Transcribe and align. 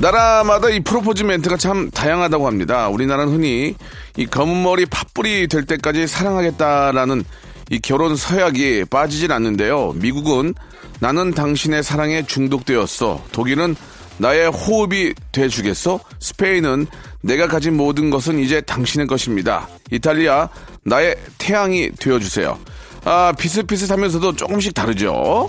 나라마다 0.00 0.70
이 0.70 0.80
프로포즈 0.80 1.24
멘트가 1.24 1.58
참 1.58 1.90
다양하다고 1.90 2.46
합니다 2.46 2.88
우리나라는 2.88 3.34
흔히 3.34 3.74
이 4.16 4.26
검은 4.26 4.62
머리 4.62 4.86
팥불이 4.86 5.48
될 5.48 5.66
때까지 5.66 6.06
사랑하겠다라는 6.06 7.22
이 7.70 7.80
결혼 7.80 8.16
서약이 8.16 8.86
빠지질 8.90 9.30
않는데요 9.30 9.92
미국은 9.96 10.54
나는 11.00 11.32
당신의 11.32 11.82
사랑에 11.82 12.24
중독되었어 12.24 13.24
독일은 13.32 13.76
나의 14.16 14.50
호흡이 14.50 15.14
돼주겠어? 15.32 15.98
스페인은 16.18 16.86
내가 17.22 17.48
가진 17.48 17.74
모든 17.74 18.10
것은 18.10 18.38
이제 18.38 18.60
당신의 18.60 19.06
것입니다. 19.06 19.66
이탈리아, 19.90 20.50
나의 20.84 21.16
태양이 21.38 21.90
되어주세요. 21.98 22.58
아, 23.04 23.32
비슷비슷하면서도 23.38 24.36
조금씩 24.36 24.74
다르죠? 24.74 25.48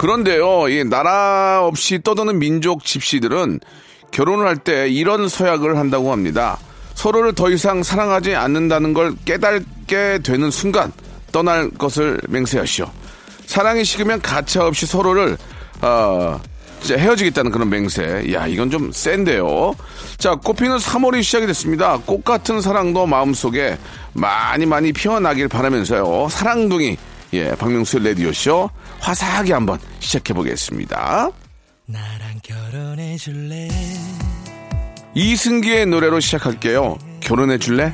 그런데요, 0.00 0.70
이 0.70 0.82
나라 0.82 1.60
없이 1.62 2.00
떠도는 2.02 2.38
민족 2.38 2.86
집시들은 2.86 3.60
결혼을 4.12 4.46
할 4.46 4.56
때 4.56 4.88
이런 4.88 5.28
서약을 5.28 5.76
한다고 5.76 6.10
합니다. 6.10 6.56
서로를 6.94 7.34
더 7.34 7.50
이상 7.50 7.82
사랑하지 7.82 8.34
않는다는 8.34 8.94
걸 8.94 9.14
깨닫게 9.26 10.20
되는 10.24 10.50
순간 10.50 10.90
떠날 11.32 11.68
것을 11.68 12.18
맹세하시오. 12.30 12.90
사랑이 13.44 13.84
식으면 13.84 14.22
가차없이 14.22 14.86
서로를 14.86 15.36
어, 15.82 16.40
헤어지겠다는 16.88 17.50
그런 17.50 17.68
맹세. 17.68 18.24
야, 18.32 18.46
이건 18.46 18.70
좀 18.70 18.90
센데요. 18.92 19.74
자, 20.16 20.34
꽃피는 20.34 20.78
3월이 20.78 21.22
시작이 21.22 21.46
됐습니다. 21.46 21.98
꽃 22.06 22.24
같은 22.24 22.62
사랑도 22.62 23.04
마음속에 23.04 23.76
많이 24.14 24.64
많이 24.64 24.94
피어나길 24.94 25.48
바라면서요. 25.48 26.28
사랑둥이, 26.30 26.96
예, 27.34 27.50
박명수의 27.54 28.04
레디오쇼 28.04 28.70
화사하게 29.00 29.52
한번 29.52 29.78
시작해 29.98 30.32
보겠습니다. 30.32 31.30
나랑 31.86 32.40
결혼해 32.42 33.16
줄래? 33.16 33.68
이승기의 35.14 35.86
노래로 35.86 36.20
시작할게요. 36.20 36.98
결혼해 37.20 37.58
줄래? 37.58 37.92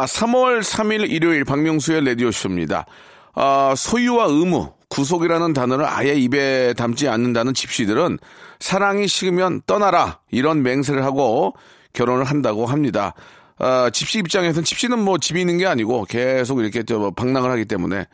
자, 0.00 0.06
3월 0.06 0.62
3일 0.62 1.10
일요일 1.10 1.44
박명수의 1.44 2.06
라디오쇼입니다. 2.06 2.86
아, 3.34 3.74
소유와 3.76 4.28
의무, 4.28 4.72
구속이라는 4.88 5.52
단어를 5.52 5.84
아예 5.86 6.14
입에 6.14 6.72
담지 6.72 7.06
않는다는 7.06 7.52
집시들은 7.52 8.18
사랑이 8.60 9.06
식으면 9.06 9.60
떠나라 9.66 10.20
이런 10.30 10.62
맹세를 10.62 11.04
하고 11.04 11.54
결혼을 11.92 12.24
한다고 12.24 12.64
합니다. 12.64 13.12
아, 13.58 13.90
집시 13.92 14.20
입장에서는 14.20 14.64
집시는 14.64 14.98
뭐 15.00 15.18
집이 15.18 15.38
있는 15.38 15.58
게 15.58 15.66
아니고 15.66 16.06
계속 16.06 16.60
이렇게 16.60 16.82
저 16.82 17.10
방랑을 17.14 17.50
하기 17.50 17.66
때문에 17.66 18.06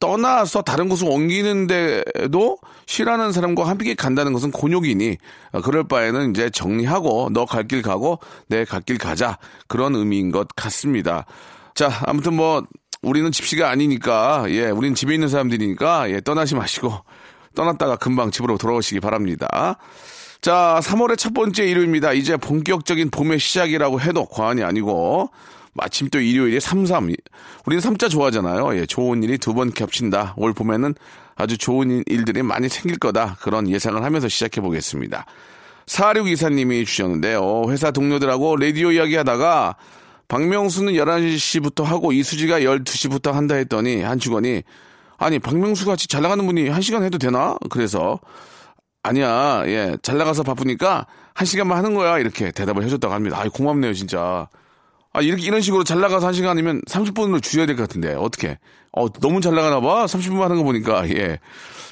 떠나서 0.00 0.62
다른 0.62 0.88
곳을 0.88 1.08
옮기는데도 1.08 2.58
싫어하는 2.86 3.32
사람과 3.32 3.66
함께 3.68 3.94
간다는 3.94 4.32
것은 4.32 4.50
곤욕이니 4.50 5.16
어, 5.52 5.60
그럴 5.62 5.84
바에는 5.84 6.30
이제 6.30 6.50
정리하고 6.50 7.30
너 7.32 7.46
갈 7.46 7.66
길 7.68 7.82
가고 7.82 8.18
내 8.48 8.64
갈 8.64 8.82
길 8.82 8.98
가자 8.98 9.38
그런 9.68 9.94
의미인 9.94 10.30
것 10.30 10.48
같습니다. 10.56 11.24
자 11.74 11.90
아무튼 12.06 12.34
뭐 12.34 12.62
우리는 13.02 13.30
집시가 13.32 13.70
아니니까 13.70 14.44
예 14.48 14.66
우리는 14.70 14.94
집에 14.94 15.14
있는 15.14 15.28
사람들이니까 15.28 16.10
예 16.10 16.20
떠나지 16.20 16.54
마시고 16.54 16.92
떠났다가 17.54 17.96
금방 17.96 18.30
집으로 18.30 18.58
돌아오시기 18.58 19.00
바랍니다. 19.00 19.78
자, 20.40 20.78
3월의 20.82 21.16
첫 21.16 21.32
번째 21.32 21.64
일요일입니다. 21.64 22.12
이제 22.12 22.36
본격적인 22.36 23.08
봄의 23.10 23.38
시작이라고 23.38 24.00
해도 24.02 24.26
과언이 24.26 24.62
아니고, 24.62 25.30
마침 25.74 26.08
또 26.08 26.20
일요일에 26.20 26.60
33. 26.60 27.14
우리는 27.66 27.82
3자 27.82 28.08
좋아하잖아요. 28.10 28.76
예, 28.78 28.86
좋은 28.86 29.22
일이 29.22 29.38
두 29.38 29.54
번 29.54 29.72
겹친다. 29.72 30.34
올 30.36 30.52
봄에는 30.52 30.94
아주 31.36 31.58
좋은 31.58 32.02
일들이 32.06 32.42
많이 32.42 32.68
생길 32.68 32.98
거다. 32.98 33.36
그런 33.40 33.68
예상을 33.68 34.02
하면서 34.02 34.28
시작해 34.28 34.60
보겠습니다. 34.60 35.26
4624님이 35.86 36.86
주셨는데요. 36.86 37.64
회사 37.68 37.90
동료들하고 37.90 38.56
라디오 38.56 38.90
이야기 38.92 39.16
하다가, 39.16 39.76
박명수는 40.28 40.94
11시부터 40.94 41.82
하고 41.84 42.12
이수지가 42.12 42.60
12시부터 42.60 43.32
한다 43.32 43.56
했더니, 43.56 44.00
한 44.02 44.18
직원이, 44.18 44.62
아니, 45.18 45.38
박명수 45.38 45.84
같이 45.86 46.08
잘 46.08 46.22
나가는 46.22 46.44
분이 46.46 46.70
1시간 46.70 47.02
해도 47.02 47.18
되나? 47.18 47.56
그래서, 47.68 48.18
아니야, 49.02 49.64
예, 49.66 49.96
잘 50.02 50.16
나가서 50.16 50.42
바쁘니까 50.44 51.06
한 51.34 51.46
시간만 51.46 51.76
하는 51.76 51.94
거야. 51.94 52.18
이렇게 52.18 52.50
대답을 52.52 52.84
해 52.84 52.88
줬다고 52.88 53.12
합니다. 53.12 53.38
아, 53.38 53.48
고맙네요, 53.48 53.92
진짜. 53.92 54.48
아, 55.14 55.22
이렇게, 55.22 55.42
이런 55.42 55.60
식으로 55.60 55.84
잘 55.84 56.00
나가서 56.00 56.26
한 56.26 56.34
시간이면 56.34 56.82
30분으로 56.88 57.40
줄여야 57.42 57.66
될 57.66 57.76
것 57.76 57.84
같은데, 57.84 58.14
어떻게. 58.14 58.58
어, 58.92 59.08
너무 59.20 59.40
잘 59.40 59.54
나가나 59.54 59.80
봐. 59.80 60.06
30분 60.06 60.40
하는 60.40 60.56
거 60.56 60.64
보니까, 60.64 61.08
예. 61.10 61.38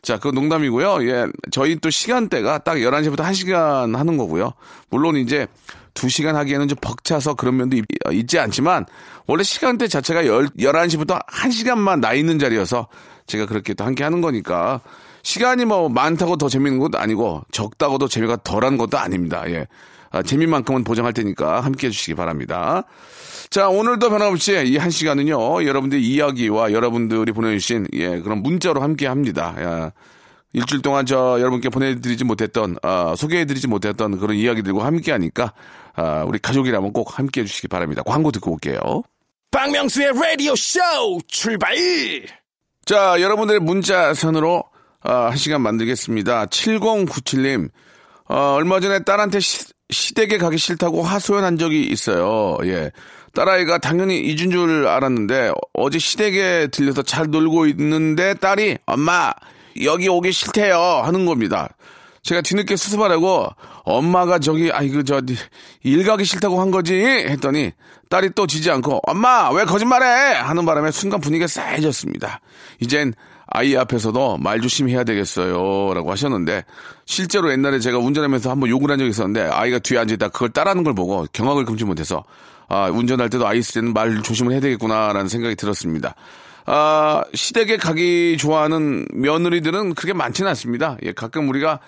자, 0.02 0.16
그건 0.16 0.34
농담이고요. 0.34 1.08
예, 1.08 1.26
저희 1.52 1.76
또 1.76 1.88
시간대가 1.88 2.58
딱 2.58 2.74
11시부터 2.78 3.18
1시간 3.18 3.96
하는 3.96 4.16
거고요. 4.16 4.52
물론 4.90 5.16
이제 5.16 5.46
2시간 5.94 6.32
하기에는 6.34 6.66
좀 6.66 6.76
벅차서 6.80 7.34
그런 7.34 7.56
면도 7.58 7.76
있, 7.76 7.84
있지 8.10 8.38
않지만, 8.40 8.86
원래 9.26 9.44
시간대 9.44 9.86
자체가 9.86 10.24
10, 10.24 10.56
11시부터 10.58 11.24
1시간만 11.28 12.00
나 12.00 12.14
있는 12.14 12.40
자리여서 12.40 12.88
제가 13.28 13.46
그렇게 13.46 13.74
또 13.74 13.84
함께 13.84 14.02
하는 14.02 14.20
거니까, 14.20 14.80
시간이 15.22 15.64
뭐 15.66 15.88
많다고 15.88 16.36
더 16.36 16.48
재밌는 16.48 16.80
것도 16.80 16.98
아니고 16.98 17.42
적다고도 17.52 18.08
재미가 18.08 18.38
덜한 18.42 18.76
것도 18.76 18.98
아닙니다. 18.98 19.44
예. 19.48 19.68
아, 20.12 20.22
재미만큼은 20.22 20.84
보장할 20.84 21.12
테니까 21.12 21.60
함께 21.60 21.88
해주시기 21.88 22.14
바랍니다. 22.14 22.84
자, 23.50 23.68
오늘도 23.68 24.08
변함없이 24.10 24.52
이 24.66 24.76
한 24.76 24.90
시간은요, 24.90 25.64
여러분들의 25.64 26.02
이야기와 26.02 26.72
여러분들이 26.72 27.32
보내주신, 27.32 27.86
예, 27.94 28.20
그런 28.20 28.42
문자로 28.42 28.80
함께 28.82 29.06
합니다. 29.06 29.54
야, 29.60 29.90
일주일 30.54 30.82
동안 30.82 31.06
저 31.06 31.38
여러분께 31.40 31.68
보내드리지 31.70 32.24
못했던, 32.24 32.76
아, 32.82 33.14
소개해드리지 33.16 33.68
못했던 33.68 34.18
그런 34.18 34.36
이야기들과 34.36 34.84
함께 34.84 35.12
하니까, 35.12 35.52
아, 35.94 36.24
우리 36.26 36.38
가족이라면 36.38 36.92
꼭 36.92 37.18
함께 37.18 37.40
해주시기 37.42 37.68
바랍니다. 37.68 38.02
광고 38.04 38.30
듣고 38.30 38.52
올게요. 38.52 39.02
박명수의 39.50 40.12
라디오 40.14 40.54
쇼 40.56 40.80
출발! 41.28 41.74
자, 42.84 43.20
여러분들의 43.20 43.60
문자 43.60 44.12
선으로 44.14 44.64
아, 45.02 45.26
한 45.30 45.36
시간 45.36 45.60
만들겠습니다. 45.62 46.46
7097님, 46.46 47.70
어, 48.28 48.54
얼마 48.54 48.80
전에 48.80 49.00
딸한테 49.04 49.40
시, 49.40 49.66
시댁에 49.92 50.38
가기 50.38 50.58
싫다고 50.58 51.02
하소연한 51.02 51.58
적이 51.58 51.82
있어요. 51.82 52.56
예. 52.64 52.90
딸아이가 53.34 53.78
당연히 53.78 54.20
잊은 54.20 54.50
줄 54.50 54.86
알았는데, 54.86 55.52
어제 55.72 55.98
시댁에 55.98 56.68
들려서 56.68 57.02
잘 57.02 57.28
놀고 57.30 57.66
있는데, 57.66 58.34
딸이, 58.34 58.78
엄마, 58.86 59.32
여기 59.84 60.08
오기 60.08 60.32
싫대요. 60.32 60.78
하는 60.78 61.24
겁니다. 61.24 61.68
제가 62.22 62.42
뒤늦게 62.42 62.76
수습하려고, 62.76 63.48
엄마가 63.84 64.38
저기, 64.38 64.70
아이고, 64.70 65.02
저, 65.02 65.20
일 65.82 66.04
가기 66.04 66.24
싫다고 66.24 66.60
한 66.60 66.70
거지? 66.70 66.94
했더니, 66.94 67.72
딸이 68.10 68.30
또 68.34 68.46
지지 68.46 68.70
않고, 68.70 69.00
엄마, 69.06 69.50
왜 69.50 69.64
거짓말해? 69.64 70.34
하는 70.34 70.66
바람에 70.66 70.90
순간 70.90 71.20
분위기가 71.20 71.46
싸해졌습니다. 71.46 72.40
이젠, 72.80 73.14
아이 73.54 73.76
앞에서도 73.76 74.38
말 74.38 74.60
조심해야 74.60 75.04
되겠어요. 75.04 75.92
라고 75.94 76.10
하셨는데, 76.10 76.64
실제로 77.04 77.52
옛날에 77.52 77.78
제가 77.78 77.98
운전하면서 77.98 78.50
한번 78.50 78.70
욕을 78.70 78.90
한 78.90 78.98
적이 78.98 79.10
있었는데, 79.10 79.42
아이가 79.42 79.78
뒤에 79.78 79.98
앉아있다 79.98 80.28
그걸 80.28 80.48
따라하는 80.50 80.84
걸 80.84 80.94
보고 80.94 81.26
경악을 81.32 81.66
금치 81.66 81.84
못해서, 81.84 82.24
아, 82.68 82.88
운전할 82.88 83.28
때도 83.28 83.46
아이 83.46 83.58
있을 83.58 83.82
때는 83.82 83.92
말 83.92 84.22
조심을 84.22 84.52
해야 84.52 84.60
되겠구나라는 84.60 85.28
생각이 85.28 85.54
들었습니다. 85.56 86.14
아, 86.64 87.22
시댁에 87.34 87.76
가기 87.76 88.36
좋아하는 88.38 89.06
며느리들은 89.12 89.94
그렇게 89.94 90.14
많지는 90.14 90.48
않습니다. 90.50 90.96
예, 91.02 91.12
가끔 91.12 91.48
우리가 91.48 91.80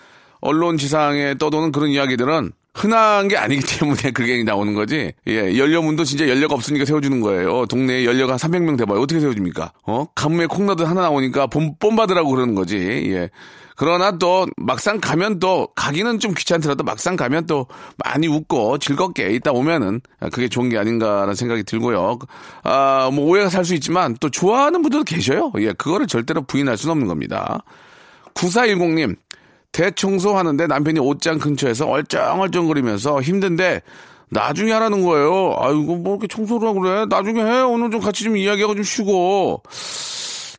언론 0.45 0.77
지상에 0.77 1.37
떠도는 1.39 1.73
그런 1.73 1.89
이야기들은 1.89 2.53
흔한 2.75 3.29
게 3.29 3.37
아니기 3.37 3.63
때문에 3.65 4.11
그게 4.13 4.43
나오는 4.45 4.75
거지. 4.75 5.13
예, 5.27 5.57
연료문도 5.57 6.05
진짜 6.05 6.29
연료가 6.29 6.55
없으니까 6.55 6.85
세워주는 6.85 7.21
거예요. 7.21 7.65
동네에 7.67 8.05
연료가 8.05 8.35
한 8.35 8.39
300명 8.39 8.77
돼봐요. 8.77 9.01
어떻게 9.01 9.21
세워줍니까? 9.21 9.73
어? 9.87 10.07
가뭄에 10.15 10.47
콩나드 10.47 10.83
하나 10.83 11.03
나오니까 11.03 11.47
봄, 11.47 11.75
뽐받으라고 11.79 12.31
그러는 12.31 12.55
거지. 12.55 12.77
예. 12.77 13.31
그러나 13.77 14.19
또 14.19 14.47
막상 14.57 15.01
가면 15.01 15.39
또 15.39 15.69
가기는 15.75 16.19
좀 16.19 16.35
귀찮더라도 16.35 16.85
막상 16.85 17.17
가면 17.17 17.47
또 17.47 17.67
많이 18.05 18.29
웃고 18.29 18.79
즐겁게 18.79 19.31
있다 19.31 19.51
오면은 19.53 20.01
그게 20.33 20.49
좋은 20.49 20.69
게 20.69 20.77
아닌가라는 20.79 21.35
생각이 21.35 21.63
들고요. 21.65 22.19
아, 22.65 23.11
뭐 23.13 23.25
오해가 23.27 23.49
살 23.49 23.65
수 23.65 23.75
있지만 23.75 24.17
또 24.21 24.29
좋아하는 24.31 24.83
분들도 24.83 25.05
계셔요. 25.05 25.53
예, 25.59 25.73
그거를 25.73 26.07
절대로 26.07 26.43
부인할 26.43 26.77
수는 26.77 26.93
없는 26.93 27.09
겁니다. 27.09 27.63
9410님, 28.35 29.17
대청소하는데 29.75 30.69
남편이 30.69 31.01
옷장 31.01 31.39
근처에서 31.39 31.87
얼쩡얼쩡거리면서 31.87 33.21
힘든데 33.21 33.83
나중에 34.31 34.73
하라는 34.73 35.03
거예요. 35.03 35.55
아이고, 35.59 35.97
뭐 35.97 36.15
이렇게 36.15 36.29
청소를 36.29 36.69
하고 36.69 36.81
그래? 36.81 37.05
나중에 37.09 37.43
해. 37.43 37.61
오늘 37.61 37.91
좀 37.91 38.01
같이 38.01 38.25
좀 38.25 38.37
이야기하고 38.37 38.75
좀 38.75 38.83
쉬고. 38.83 39.63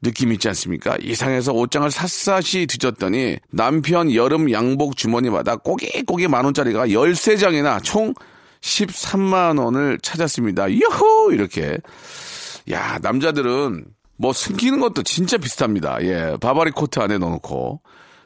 느낌 0.01 0.31
있지 0.33 0.47
않습니까? 0.49 0.97
이상해서 1.01 1.51
옷장을 1.53 1.89
샅샅이 1.89 2.67
뒤졌더니 2.67 3.37
남편 3.49 4.13
여름 4.13 4.51
양복 4.51 4.97
주머니마다 4.97 5.55
꼬기꼬기 5.55 6.27
만 6.27 6.45
원짜리가 6.45 6.87
13장이나 6.87 7.81
총 7.83 8.13
13만 8.61 9.59
원을 9.63 9.97
찾았습니다. 10.03 10.71
유후! 10.71 11.33
이렇게. 11.33 11.77
야, 12.71 12.99
남자들은 13.01 13.85
뭐 14.17 14.33
숨기는 14.33 14.79
것도 14.79 15.03
진짜 15.03 15.37
비슷합니다. 15.37 15.97
예, 16.01 16.37
바바리 16.39 16.71
코트 16.71 16.99
안에 16.99 17.17
넣어놓고, 17.17 17.81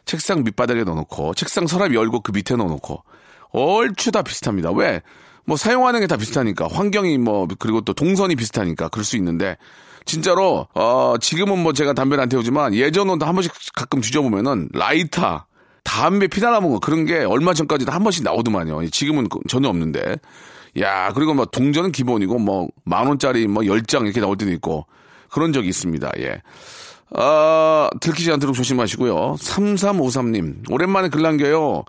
책상 0.09 0.44
밑바닥에 0.44 0.83
넣어놓고, 0.85 1.35
책상 1.35 1.67
서랍 1.67 1.94
열고 1.94 2.21
그 2.21 2.31
밑에 2.31 2.56
넣어놓고, 2.56 3.03
얼추 3.51 4.11
다 4.11 4.23
비슷합니다. 4.23 4.71
왜? 4.71 5.01
뭐 5.45 5.56
사용하는 5.56 6.00
게 6.00 6.07
다 6.07 6.17
비슷하니까, 6.17 6.67
환경이 6.71 7.19
뭐, 7.19 7.47
그리고 7.59 7.81
또 7.81 7.94
동선이 7.94 8.35
비슷하니까 8.35 8.89
그럴 8.89 9.06
수 9.06 9.15
있는데, 9.17 9.57
진짜로, 10.06 10.67
어, 10.73 11.15
지금은 11.21 11.61
뭐 11.61 11.73
제가 11.73 11.94
담배를 11.94 12.23
안 12.23 12.29
태우지만 12.29 12.73
예전은 12.73 13.21
한 13.21 13.35
번씩 13.35 13.51
가끔 13.75 14.01
뒤져보면은 14.01 14.69
라이터, 14.73 15.45
담배 15.83 16.27
남은 16.27 16.71
거 16.71 16.79
그런 16.79 17.06
게 17.06 17.19
얼마 17.23 17.53
전까지도 17.53 17.91
한 17.91 18.01
번씩 18.03 18.23
나오더만요. 18.23 18.88
지금은 18.89 19.29
그 19.29 19.39
전혀 19.47 19.69
없는데. 19.69 20.17
야, 20.79 21.11
그리고 21.13 21.33
뭐 21.33 21.45
동전은 21.45 21.91
기본이고 21.91 22.39
뭐 22.39 22.67
만 22.85 23.07
원짜리 23.07 23.47
뭐 23.47 23.63
열 23.65 23.83
장 23.85 24.06
이렇게 24.06 24.19
나올 24.21 24.38
때도 24.38 24.51
있고 24.53 24.85
그런 25.29 25.51
적이 25.53 25.69
있습니다. 25.69 26.11
예. 26.19 26.41
아, 27.15 27.89
들키지 28.00 28.31
않도록 28.31 28.56
조심하시고요. 28.56 29.38
3353님, 29.39 30.71
오랜만에 30.71 31.09
글 31.09 31.21
남겨요. 31.21 31.83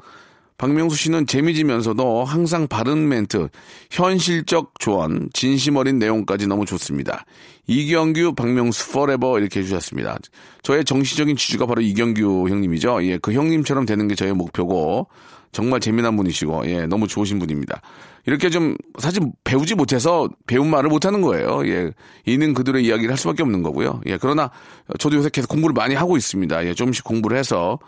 박명수 0.61 0.94
씨는 0.94 1.26
재미지면서도 1.26 2.25
항상 2.25 2.69
바른 2.69 3.08
멘트, 3.08 3.49
현실적 3.90 4.78
조언, 4.78 5.31
진심 5.32 5.76
어린 5.76 5.99
내용까지 5.99 6.46
너무 6.46 6.67
좋습니다. 6.67 7.25
이경규, 7.67 8.34
박명수 8.34 8.93
forever 8.93 9.38
이렇게 9.38 9.61
해주셨습니다. 9.61 10.19
저의 10.62 10.84
정치적인 10.84 11.37
지주가 11.37 11.64
바로 11.64 11.81
이경규 11.81 12.49
형님이죠. 12.50 13.02
예, 13.05 13.17
그 13.17 13.32
형님처럼 13.32 13.87
되는 13.87 14.06
게 14.06 14.14
저의 14.14 14.34
목표고 14.34 15.08
정말 15.52 15.81
재미난 15.81 16.17
분이시고 16.17 16.67
예, 16.67 16.87
너무 16.87 17.08
좋으신 17.08 17.38
분입니다. 17.38 17.81
이렇게 18.26 18.50
좀 18.50 18.76
사실 18.99 19.23
배우지 19.44 19.75
못해서 19.75 20.29
배운 20.47 20.70
말을 20.70 20.88
못하는 20.91 21.20
거예요. 21.20 21.67
예, 21.67 21.93
있는 22.26 22.55
그들의 22.55 22.85
이야기를 22.85 23.11
할 23.11 23.19
수밖에 23.19 23.43
없는 23.43 23.62
거고요. 23.62 24.00
예, 24.06 24.17
그러나 24.19 24.50
저도 24.99 25.17
요새 25.17 25.31
계속 25.31 25.49
공부를 25.49 25.75
많이 25.75 25.94
하고 25.94 26.17
있습니다. 26.17 26.67
예, 26.67 26.75
조금씩 26.75 27.05
공부를 27.05 27.37
해서 27.37 27.79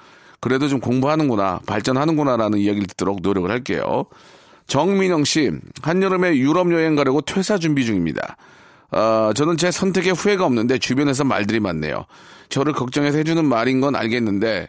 그래도 0.41 0.69
좀 0.69 0.81
공부하는구나, 0.81 1.61
발전하는구나라는 1.67 2.59
이야기를 2.59 2.89
듣도록 2.89 3.21
노력을 3.23 3.49
할게요. 3.49 4.07
정민영 4.67 5.25
씨, 5.25 5.53
한여름에 5.83 6.37
유럽 6.39 6.73
여행 6.73 6.97
가려고 6.97 7.21
퇴사 7.21 7.59
준비 7.59 7.85
중입니다. 7.85 8.37
어, 8.91 9.33
저는 9.35 9.57
제 9.57 9.71
선택에 9.71 10.11
후회가 10.11 10.45
없는데 10.45 10.79
주변에서 10.79 11.25
말들이 11.25 11.61
많네요. 11.61 12.07
저를 12.49 12.73
걱정해서 12.73 13.19
해주는 13.19 13.45
말인 13.45 13.81
건 13.81 13.97
알겠는데 13.97 14.69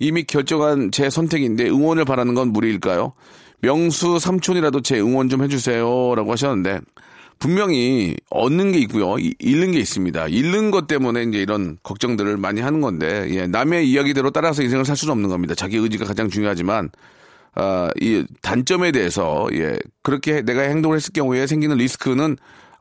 이미 0.00 0.24
결정한 0.24 0.90
제 0.90 1.08
선택인데 1.08 1.68
응원을 1.68 2.04
바라는 2.04 2.34
건 2.34 2.48
무리일까요? 2.48 3.12
명수 3.60 4.18
삼촌이라도 4.18 4.80
제 4.80 4.98
응원 4.98 5.28
좀 5.28 5.44
해주세요 5.44 6.14
라고 6.16 6.32
하셨는데 6.32 6.80
분명히 7.38 8.16
얻는 8.30 8.72
게 8.72 8.78
있고요. 8.80 9.16
잃는 9.38 9.72
게 9.72 9.78
있습니다. 9.78 10.28
잃는 10.28 10.70
것 10.70 10.86
때문에 10.86 11.22
이제 11.22 11.38
이런 11.38 11.78
걱정들을 11.82 12.36
많이 12.36 12.60
하는 12.60 12.82
건데, 12.82 13.28
예, 13.30 13.46
남의 13.46 13.90
이야기대로 13.90 14.30
따라서 14.30 14.62
인생을 14.62 14.84
살 14.84 14.94
수는 14.94 15.12
없는 15.12 15.30
겁니다. 15.30 15.54
자기 15.54 15.78
의지가 15.78 16.04
가장 16.04 16.28
중요하지만, 16.28 16.90
아, 17.54 17.88
이 17.98 18.26
단점에 18.42 18.92
대해서, 18.92 19.48
예, 19.54 19.78
그렇게 20.02 20.42
내가 20.42 20.60
행동을 20.60 20.98
했을 20.98 21.14
경우에 21.14 21.46
생기는 21.46 21.78
리스크는 21.78 22.36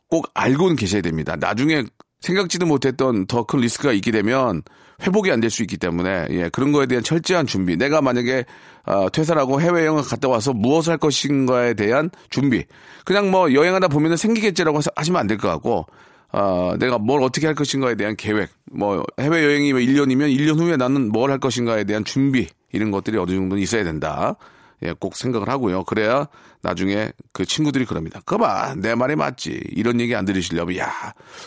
꼭 0.10 0.30
알고는 0.34 0.76
계셔야 0.76 1.02
됩니다. 1.02 1.38
나중에 1.40 1.86
생각지도 2.20 2.66
못했던 2.66 3.28
더 3.28 3.46
큰 3.46 3.60
리스크가 3.62 3.94
있게 3.94 4.12
되면 4.12 4.62
회복이 5.06 5.32
안 5.32 5.40
될 5.42 5.50
수 5.50 5.64
있기 5.64 5.78
때문에 5.78 6.28
예, 6.32 6.50
그런 6.50 6.72
거에 6.72 6.86
대한 6.86 7.04
철저한 7.04 7.46
준비. 7.48 7.78
내가 7.78 8.02
만약에 8.02 8.46
어, 8.86 9.10
퇴사라고 9.10 9.62
해외여행을 9.62 10.04
갔다 10.04 10.28
와서 10.28 10.54
무엇을 10.54 10.92
할 10.92 10.98
것인가에 10.98 11.74
대한 11.74 12.10
준비. 12.30 12.66
그냥 13.06 13.32
뭐 13.32 13.54
여행하다 13.54 13.88
보면은 13.88 14.18
생기겠지라고 14.18 14.80
하시면 14.96 15.20
안 15.20 15.28
될 15.28 15.38
것 15.38 15.48
같고 15.50 15.86
어, 16.32 16.74
내가 16.80 16.98
뭘 17.00 17.24
어떻게 17.24 17.46
할 17.48 17.56
것인가에 17.56 17.96
대한 17.96 18.16
계획. 18.16 18.50
뭐 18.72 19.04
해외여행이 19.20 19.74
1년이면 19.74 20.36
1년 20.38 20.60
후에 20.60 20.78
나는 20.78 21.12
뭘 21.12 21.32
할 21.32 21.40
것인가에 21.40 21.84
대한 21.86 22.04
준비. 22.04 22.48
이런 22.72 22.92
것들이 22.92 23.18
어느 23.18 23.32
정도는 23.32 23.64
있어야 23.64 23.84
된다. 23.84 24.36
예, 24.84 24.94
꼭 24.94 25.16
생각을 25.16 25.50
하고요. 25.50 25.84
그래야 25.84 26.28
나중에 26.62 27.12
그 27.34 27.46
친구들이 27.46 27.86
그럽니다. 27.86 28.20
그거 28.26 28.38
봐. 28.38 28.74
내 28.78 28.96
말이 28.96 29.16
맞지. 29.16 29.60
이런 29.72 30.00
얘기 30.00 30.16
안 30.16 30.26
들으시려면, 30.26 30.78
야, 30.78 30.92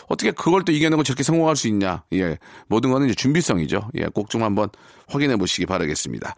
어떻게 0.07 0.31
그걸 0.31 0.63
또 0.65 0.71
이겨내고 0.71 1.03
저렇게 1.03 1.23
성공할 1.23 1.55
수 1.55 1.67
있냐. 1.67 2.03
예, 2.13 2.37
모든 2.67 2.91
거는 2.91 3.07
이제 3.07 3.15
준비성이죠. 3.15 3.89
예, 3.95 4.05
꼭 4.05 4.29
좀 4.29 4.43
한번 4.43 4.69
확인해 5.07 5.35
보시기 5.35 5.65
바라겠습니다. 5.65 6.35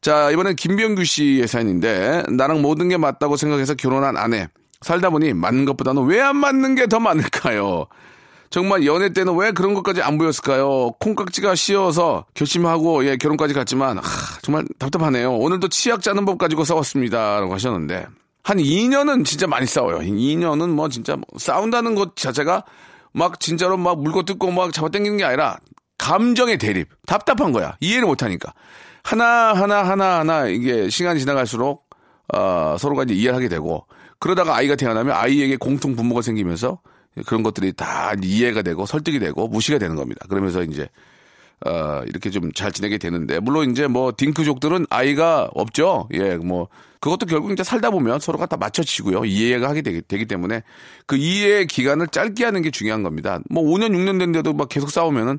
자, 0.00 0.30
이번엔 0.30 0.56
김병규 0.56 1.04
씨의 1.04 1.48
사연인데, 1.48 2.24
나랑 2.30 2.62
모든 2.62 2.88
게 2.88 2.96
맞다고 2.96 3.36
생각해서 3.36 3.74
결혼한 3.74 4.16
아내. 4.16 4.48
살다 4.82 5.08
보니 5.10 5.32
맞는 5.32 5.64
것보다는 5.64 6.04
왜 6.04 6.20
안 6.20 6.36
맞는 6.36 6.74
게 6.74 6.86
더 6.86 7.00
많을까요? 7.00 7.86
정말 8.54 8.86
연애 8.86 9.12
때는 9.12 9.36
왜 9.36 9.50
그런 9.50 9.74
것까지 9.74 10.00
안 10.00 10.16
보였을까요? 10.16 10.92
콩깍지가 11.00 11.56
씌어서 11.56 12.24
결심하고 12.34 13.04
예 13.04 13.16
결혼까지 13.16 13.52
갔지만 13.52 13.98
하, 13.98 14.04
정말 14.42 14.64
답답하네요. 14.78 15.34
오늘도 15.34 15.66
치약 15.70 16.02
짜는 16.02 16.24
법 16.24 16.38
가지고 16.38 16.62
싸웠습니다라고 16.62 17.52
하셨는데 17.52 18.06
한 18.44 18.58
2년은 18.58 19.24
진짜 19.24 19.48
많이 19.48 19.66
싸워요. 19.66 19.98
2년은 19.98 20.68
뭐 20.68 20.88
진짜 20.88 21.16
뭐 21.16 21.24
싸운다는 21.36 21.96
것 21.96 22.14
자체가 22.14 22.62
막 23.12 23.40
진짜로 23.40 23.76
막 23.76 24.00
물고 24.00 24.22
뜯고 24.22 24.52
막 24.52 24.72
잡아당기는 24.72 25.18
게 25.18 25.24
아니라 25.24 25.58
감정의 25.98 26.56
대립 26.58 26.90
답답한 27.06 27.50
거야 27.50 27.76
이해를 27.80 28.06
못하니까 28.06 28.54
하나 29.02 29.52
하나 29.52 29.82
하나 29.82 30.20
하나 30.20 30.46
이게 30.46 30.88
시간이 30.88 31.18
지나갈수록 31.18 31.90
어, 32.32 32.76
서로가 32.78 33.02
이제 33.02 33.14
이해를 33.14 33.34
하게 33.34 33.48
되고 33.48 33.84
그러다가 34.20 34.54
아이가 34.54 34.76
태어나면 34.76 35.12
아이에게 35.12 35.56
공통 35.56 35.96
분모가 35.96 36.22
생기면서 36.22 36.78
그런 37.26 37.42
것들이 37.42 37.72
다 37.72 38.12
이해가 38.22 38.62
되고 38.62 38.86
설득이 38.86 39.18
되고 39.18 39.48
무시가 39.48 39.78
되는 39.78 39.96
겁니다. 39.96 40.26
그러면서 40.28 40.62
이제 40.62 40.88
어, 41.64 42.02
이렇게 42.06 42.30
좀 42.30 42.50
잘 42.54 42.72
지내게 42.72 42.98
되는데 42.98 43.40
물론 43.40 43.70
이제 43.70 43.86
뭐 43.86 44.12
딩크족들은 44.16 44.86
아이가 44.90 45.48
없죠. 45.54 46.08
예, 46.12 46.36
뭐 46.36 46.68
그것도 47.00 47.26
결국 47.26 47.52
이제 47.52 47.62
살다 47.62 47.90
보면 47.90 48.20
서로가 48.20 48.46
다 48.46 48.56
맞춰지고요. 48.56 49.24
이해가 49.24 49.68
하게 49.68 49.82
되기, 49.82 50.02
되기 50.02 50.26
때문에 50.26 50.62
그 51.06 51.16
이해 51.16 51.64
기간을 51.66 52.08
짧게 52.08 52.44
하는 52.44 52.62
게 52.62 52.70
중요한 52.70 53.02
겁니다. 53.02 53.40
뭐 53.50 53.62
5년 53.62 53.90
6년 53.90 54.18
됐는데도 54.18 54.52
막 54.54 54.68
계속 54.68 54.90
싸우면은 54.90 55.38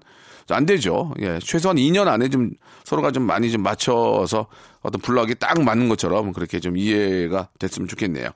안 0.50 0.66
되죠. 0.66 1.14
예, 1.22 1.40
최소한 1.40 1.78
2년 1.78 2.08
안에 2.08 2.30
좀 2.30 2.52
서로가 2.84 3.12
좀 3.12 3.24
많이 3.24 3.52
좀 3.52 3.64
맞춰서 3.64 4.48
어떤 4.82 5.02
블락이 5.02 5.36
딱 5.36 5.60
맞는 5.62 5.90
것처럼 5.90 6.34
그렇게 6.34 6.60
좀 6.60 6.78
이해가 6.78 7.50
됐으면 7.58 7.88
좋겠네요. 7.88 8.30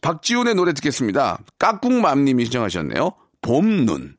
박지훈의 0.00 0.54
노래 0.54 0.72
듣겠습니다. 0.72 1.38
깍꿍맘님이 1.58 2.44
신청하셨네요. 2.44 3.12
봄눈. 3.42 4.16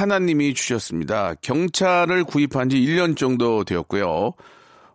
하나님이 0.00 0.54
주셨습니다. 0.54 1.34
경차를 1.42 2.24
구입한 2.24 2.68
지 2.70 2.76
1년 2.78 3.16
정도 3.16 3.64
되었고요. 3.64 4.32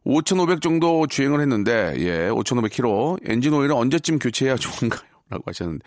5,500 0.04 0.62
정도 0.62 1.06
주행을 1.08 1.42
했는데, 1.42 1.94
예, 1.98 2.30
5,500km. 2.30 3.20
엔진 3.30 3.54
오일은 3.54 3.76
언제쯤 3.76 4.20
교체해야 4.20 4.56
좋은가요? 4.56 5.02
라고 5.30 5.44
하셨는데. 5.48 5.84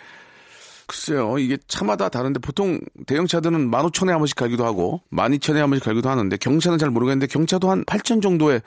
글쎄요, 0.87 1.37
이게 1.39 1.59
차마다 1.69 2.09
다른데 2.09 2.41
보통 2.41 2.81
대형차들은 3.07 3.71
15,000에 3.71 4.09
한 4.09 4.19
번씩 4.19 4.35
갈기도 4.37 4.65
하고 4.65 5.03
12,000에 5.13 5.57
한 5.59 5.69
번씩 5.69 5.85
갈기도 5.85 6.09
하는데 6.09 6.35
경차는 6.39 6.79
잘 6.79 6.89
모르겠는데 6.89 7.27
경차도 7.27 7.71
한 7.71 7.85
8,000 7.85 8.23
정도에 8.23 8.63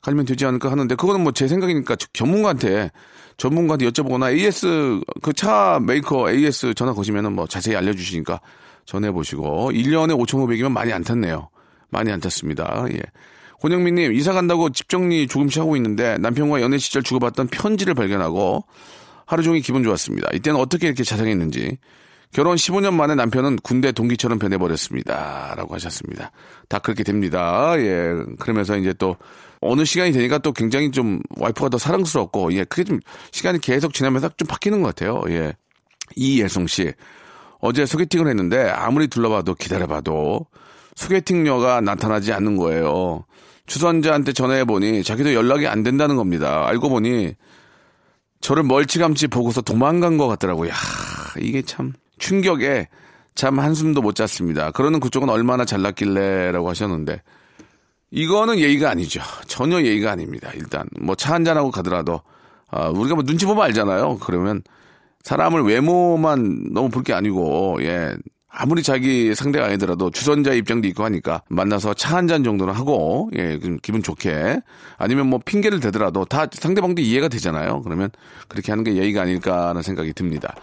갈면 0.00 0.24
되지 0.24 0.46
않을까 0.46 0.70
하는데 0.70 0.94
그거는 0.94 1.20
뭐 1.20 1.32
제 1.32 1.46
생각이니까 1.48 1.96
전문가한테 2.14 2.90
전문가한테 3.36 3.88
여쭤보거나 3.90 4.32
AS 4.32 5.00
그 5.20 5.34
차 5.34 5.78
메이커 5.82 6.30
AS 6.32 6.72
전화 6.72 6.94
거시면은 6.94 7.34
뭐 7.34 7.46
자세히 7.46 7.76
알려주시니까 7.76 8.40
전해 8.86 9.10
보시고 9.10 9.72
1년에 9.72 10.16
5,500이면 10.16 10.70
많이 10.72 10.92
안 10.92 11.04
탔네요. 11.04 11.50
많이 11.90 12.10
안 12.10 12.20
탔습니다. 12.20 12.86
예. 12.92 13.00
권영민님 13.60 14.12
이사 14.14 14.32
간다고 14.32 14.70
집 14.70 14.88
정리 14.88 15.26
조금씩 15.26 15.60
하고 15.60 15.76
있는데 15.76 16.18
남편과 16.18 16.60
연애 16.60 16.78
시절 16.78 17.02
주고받던 17.02 17.48
편지를 17.48 17.94
발견하고 17.94 18.64
하루 19.26 19.42
종일 19.42 19.60
기분 19.60 19.82
좋았습니다. 19.82 20.30
이때는 20.34 20.58
어떻게 20.60 20.86
이렇게 20.86 21.02
자상했는지. 21.04 21.78
결혼 22.32 22.56
15년 22.56 22.92
만에 22.92 23.14
남편은 23.14 23.56
군대 23.62 23.92
동기처럼 23.92 24.38
변해버렸습니다. 24.38 25.54
라고 25.56 25.74
하셨습니다. 25.74 26.32
다 26.68 26.78
그렇게 26.78 27.02
됩니다. 27.02 27.74
예. 27.78 28.12
그러면서 28.38 28.76
이제 28.76 28.92
또 28.92 29.16
어느 29.60 29.84
시간이 29.84 30.12
되니까 30.12 30.38
또 30.38 30.52
굉장히 30.52 30.90
좀 30.90 31.20
와이프가 31.38 31.70
더 31.70 31.78
사랑스럽고, 31.78 32.52
예. 32.54 32.64
그게 32.64 32.84
좀 32.84 33.00
시간이 33.30 33.60
계속 33.60 33.94
지나면서 33.94 34.30
좀 34.36 34.46
바뀌는 34.46 34.82
것 34.82 34.94
같아요. 34.94 35.22
예. 35.28 35.54
이예성 36.16 36.66
씨. 36.66 36.92
어제 37.60 37.86
소개팅을 37.86 38.28
했는데 38.28 38.68
아무리 38.68 39.08
둘러봐도 39.08 39.54
기다려봐도 39.54 40.46
소개팅녀가 40.94 41.80
나타나지 41.80 42.32
않는 42.32 42.56
거예요. 42.56 43.24
주선자한테 43.66 44.32
전화해보니 44.32 45.02
자기도 45.02 45.34
연락이 45.34 45.66
안 45.66 45.82
된다는 45.82 46.16
겁니다. 46.16 46.66
알고 46.68 46.88
보니 46.88 47.34
저를 48.40 48.62
멀찌감치 48.62 49.26
보고서 49.28 49.60
도망간 49.60 50.18
것 50.18 50.28
같더라고요. 50.28 50.70
야, 50.70 50.74
이게 51.40 51.62
참 51.62 51.92
충격에 52.18 52.88
참 53.34 53.58
한숨도 53.58 54.02
못 54.02 54.14
잤습니다. 54.14 54.70
그러는 54.70 55.00
그쪽은 55.00 55.28
얼마나 55.28 55.64
잘났길래라고 55.64 56.68
하셨는데 56.70 57.22
이거는 58.10 58.58
예의가 58.58 58.88
아니죠. 58.90 59.20
전혀 59.46 59.82
예의가 59.82 60.12
아닙니다. 60.12 60.50
일단 60.54 60.86
뭐 61.00 61.16
차 61.16 61.34
한잔하고 61.34 61.70
가더라도 61.70 62.20
아, 62.70 62.88
우리가 62.88 63.14
뭐 63.16 63.24
눈치 63.24 63.44
보면 63.46 63.64
알잖아요. 63.64 64.18
그러면 64.18 64.62
사람을 65.26 65.62
외모만 65.62 66.72
너무 66.72 66.88
볼 66.88 67.02
게 67.02 67.12
아니고 67.12 67.78
예 67.82 68.14
아무리 68.48 68.82
자기 68.84 69.34
상대가 69.34 69.66
아니더라도 69.66 70.10
주선자 70.10 70.52
입장도 70.54 70.86
있고 70.88 71.04
하니까 71.04 71.42
만나서 71.50 71.94
차 71.94 72.14
한 72.16 72.28
잔 72.28 72.44
정도는 72.44 72.72
하고 72.72 73.28
예 73.36 73.58
좀 73.58 73.76
기분 73.82 74.02
좋게 74.04 74.60
아니면 74.98 75.26
뭐 75.26 75.40
핑계를 75.44 75.80
대더라도 75.80 76.24
다 76.26 76.46
상대방도 76.52 77.02
이해가 77.02 77.26
되잖아요. 77.28 77.82
그러면 77.82 78.10
그렇게 78.48 78.70
하는 78.70 78.84
게 78.84 78.94
예의가 78.94 79.22
아닐까 79.22 79.68
하는 79.70 79.82
생각이 79.82 80.12
듭니다. 80.12 80.54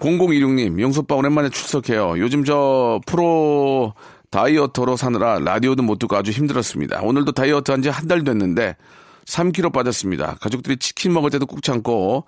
0016님 0.00 0.70
명소빠 0.72 1.14
오랜만에 1.14 1.48
출석해요. 1.48 2.18
요즘 2.18 2.44
저 2.44 3.00
프로 3.06 3.94
다이어터로 4.30 4.96
사느라 4.96 5.38
라디오도 5.38 5.82
못 5.84 5.98
듣고 6.00 6.16
아주 6.16 6.30
힘들었습니다. 6.32 7.00
오늘도 7.02 7.32
다이어트 7.32 7.70
한 7.70 7.80
지 7.82 7.88
한 7.90 8.06
달 8.08 8.24
됐는데 8.24 8.76
3kg 9.24 9.72
빠졌습니다. 9.72 10.36
가족들이 10.40 10.76
치킨 10.78 11.12
먹을 11.12 11.30
때도 11.30 11.46
꾹 11.46 11.62
참고 11.62 12.24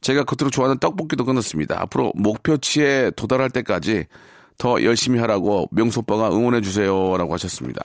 제가 0.00 0.24
겉으로 0.24 0.50
좋아하는 0.50 0.78
떡볶이도 0.78 1.24
끊었습니다. 1.24 1.80
앞으로 1.82 2.12
목표치에 2.14 3.10
도달할 3.16 3.50
때까지 3.50 4.06
더 4.58 4.82
열심히 4.82 5.18
하라고 5.20 5.68
명소빠가 5.70 6.30
응원해 6.30 6.60
주세요라고 6.60 7.32
하셨습니다. 7.34 7.84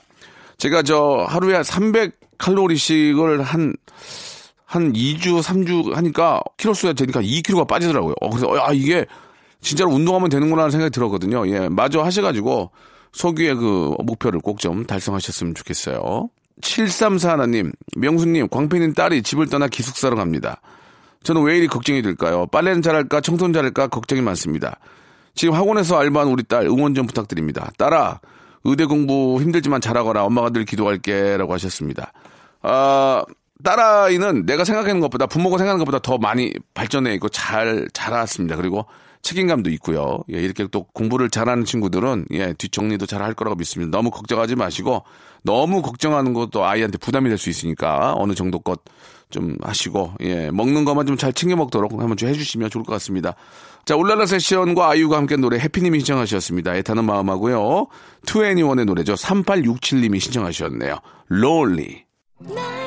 제가 0.57 0.83
저 0.83 1.25
하루에 1.27 1.59
300칼로리씩을 1.61 3.41
한, 3.41 3.75
한 4.65 4.93
2주, 4.93 5.41
3주 5.41 5.93
하니까 5.93 6.41
키로수가 6.57 6.93
되니까 6.93 7.21
2kg가 7.21 7.67
빠지더라고요. 7.67 8.15
어, 8.21 8.29
그래서, 8.29 8.47
아, 8.59 8.71
이게 8.73 9.05
진짜로 9.61 9.91
운동하면 9.91 10.29
되는구나 10.29 10.63
하는 10.63 10.71
생각이 10.71 10.91
들었거든요. 10.91 11.47
예, 11.49 11.67
마저 11.69 12.01
하셔가지고 12.01 12.71
소규의 13.11 13.55
그 13.55 13.95
목표를 14.03 14.39
꼭 14.39 14.59
좀 14.59 14.85
달성하셨으면 14.85 15.55
좋겠어요. 15.55 16.29
734 16.61 17.31
하나님, 17.31 17.71
명수님, 17.97 18.47
광팬인 18.49 18.93
딸이 18.93 19.23
집을 19.23 19.47
떠나 19.47 19.67
기숙사로 19.67 20.15
갑니다. 20.15 20.61
저는 21.25 21.41
왜 21.41 21.57
이리 21.57 21.67
걱정이 21.67 22.01
될까요? 22.03 22.45
빨래는 22.51 22.81
잘할까, 22.83 23.19
청소는 23.19 23.51
잘할까 23.51 23.87
걱정이 23.87 24.21
많습니다. 24.21 24.77
지금 25.33 25.55
학원에서 25.55 25.97
알바한 25.99 26.29
우리 26.29 26.43
딸 26.43 26.65
응원 26.67 26.93
좀 26.93 27.07
부탁드립니다. 27.07 27.71
딸아, 27.77 28.19
의대 28.63 28.85
공부 28.85 29.41
힘들지만 29.41 29.81
잘하거라. 29.81 30.23
엄마가 30.23 30.51
늘 30.51 30.65
기도할게. 30.65 31.35
라고 31.37 31.51
하셨습니다. 31.53 32.13
아, 32.61 33.23
딸아이는 33.63 34.45
내가 34.45 34.63
생각하는 34.63 35.01
것보다 35.01 35.25
부모가 35.25 35.57
생각하는 35.57 35.79
것보다 35.83 35.99
더 35.99 36.17
많이 36.17 36.53
발전해 36.73 37.13
있고 37.15 37.29
잘, 37.29 37.87
자랐습니다. 37.93 38.55
그리고 38.55 38.85
책임감도 39.23 39.71
있고요. 39.71 40.19
예, 40.31 40.37
이렇게 40.39 40.67
또 40.71 40.83
공부를 40.93 41.31
잘하는 41.31 41.65
친구들은 41.65 42.25
예, 42.33 42.53
뒷정리도 42.53 43.07
잘 43.07 43.23
할 43.23 43.33
거라고 43.33 43.55
믿습니다. 43.55 43.97
너무 43.97 44.11
걱정하지 44.11 44.55
마시고 44.55 45.03
너무 45.43 45.81
걱정하는 45.81 46.33
것도 46.33 46.63
아이한테 46.63 46.99
부담이 46.99 47.29
될 47.29 47.39
수 47.39 47.49
있으니까 47.49 48.13
어느 48.17 48.33
정도 48.35 48.59
것 48.59 48.81
좀 49.29 49.57
하시고 49.61 50.13
예, 50.21 50.51
먹는 50.51 50.85
것만 50.85 51.05
좀 51.05 51.17
잘 51.17 51.33
챙겨 51.33 51.55
먹도록 51.55 51.91
한번 51.93 52.17
좀 52.17 52.29
해주시면 52.29 52.69
좋을 52.69 52.83
것 52.83 52.93
같습니다. 52.93 53.35
자, 53.85 53.95
울랄라 53.95 54.25
세션과 54.25 54.89
아이유가 54.89 55.17
함께 55.17 55.35
노래 55.37 55.59
해피님이 55.59 55.99
신청하셨습니다. 55.99 56.75
애타는 56.75 57.05
마음하고요. 57.05 57.87
투애니원의 58.25 58.85
노래죠. 58.85 59.13
3867님이 59.13 60.19
신청하셨네요. 60.19 60.97
롤리. 61.27 62.03
나 62.39 62.84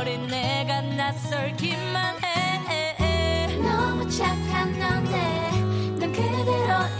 변해버린 0.00 0.26
내가 0.26 0.80
낯설기만 0.80 2.16
해. 2.24 3.46
너무 3.62 4.08
착한 4.08 4.78
너네 4.78 5.50
넌 5.98 6.12
그대로 6.12 6.99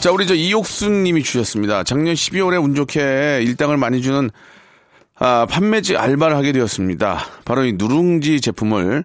자, 0.00 0.10
우리 0.10 0.26
저 0.26 0.34
이옥순 0.34 1.02
님이 1.02 1.22
주셨습니다. 1.22 1.84
작년 1.84 2.14
12월에 2.14 2.62
운 2.62 2.74
좋게 2.74 3.42
일당을 3.42 3.76
많이 3.76 4.00
주는 4.00 4.30
아, 5.18 5.44
판매지 5.44 5.98
알바를 5.98 6.34
하게 6.34 6.52
되었습니다. 6.52 7.20
바로 7.44 7.66
이 7.66 7.74
누룽지 7.74 8.40
제품을 8.40 9.04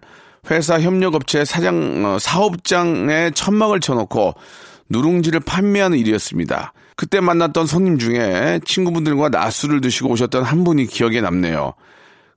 회사 0.49 0.79
협력업체 0.79 1.43
사장, 1.43 2.05
어, 2.05 2.17
사업장에 2.17 3.31
천막을 3.31 3.81
쳐놓고 3.81 4.35
누룽지를 4.87 5.41
판매하는 5.41 5.97
일이었습니다. 5.97 6.71
그때 6.95 7.19
만났던 7.19 7.67
손님 7.67 7.97
중에 7.97 8.61
친구분들과 8.63 9.27
낮술을 9.27 9.81
드시고 9.81 10.11
오셨던 10.11 10.43
한 10.43 10.63
분이 10.63 10.85
기억에 10.85 11.19
남네요. 11.19 11.73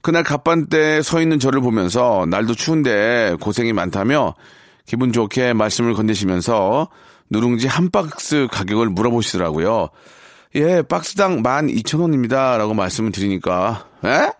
그날 0.03 0.25
갑반대에 0.25 1.03
서 1.03 1.23
있는 1.23 1.39
저를 1.39 1.61
보면서 1.61 2.27
날도 2.29 2.57
추운데 2.57 3.37
고생이 3.41 3.73
많다며 3.73 4.35
기분 4.85 5.13
좋게 5.13 5.53
말씀을 5.53 5.95
건네시면서 5.95 6.89
누룽지 7.31 7.67
한 7.69 7.91
박스 7.91 8.47
가격을 8.51 8.89
물어보시더라고요. 8.91 9.89
예, 10.55 10.83
박스당 10.83 11.43
12,000원입니다. 11.43 12.57
라고 12.57 12.75
말씀을 12.75 13.13
드리니까, 13.13 13.87
에? 14.05 14.33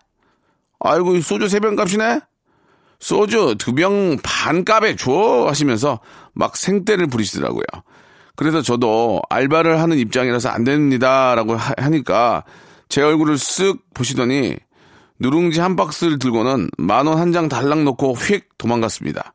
아이고, 0.79 1.15
이 1.15 1.21
소주 1.21 1.47
세병 1.47 1.75
값이네? 1.75 2.21
소주 2.99 3.55
두병반 3.57 4.65
값에 4.65 4.95
줘! 4.95 5.45
하시면서 5.47 5.99
막 6.33 6.57
생떼를 6.57 7.07
부리시더라고요. 7.07 7.63
그래서 8.35 8.61
저도 8.61 9.21
알바를 9.29 9.79
하는 9.81 9.97
입장이라서 9.97 10.49
안 10.49 10.63
됩니다. 10.63 11.35
라고 11.35 11.55
하- 11.55 11.73
하니까 11.77 12.43
제 12.87 13.01
얼굴을 13.01 13.35
쓱 13.35 13.79
보시더니 13.93 14.55
누룽지 15.19 15.59
한 15.59 15.75
박스를 15.75 16.17
들고는 16.19 16.69
만 16.77 17.07
원 17.07 17.17
한 17.19 17.31
장 17.33 17.49
달랑 17.49 17.83
놓고 17.83 18.13
휙 18.13 18.57
도망갔습니다. 18.57 19.33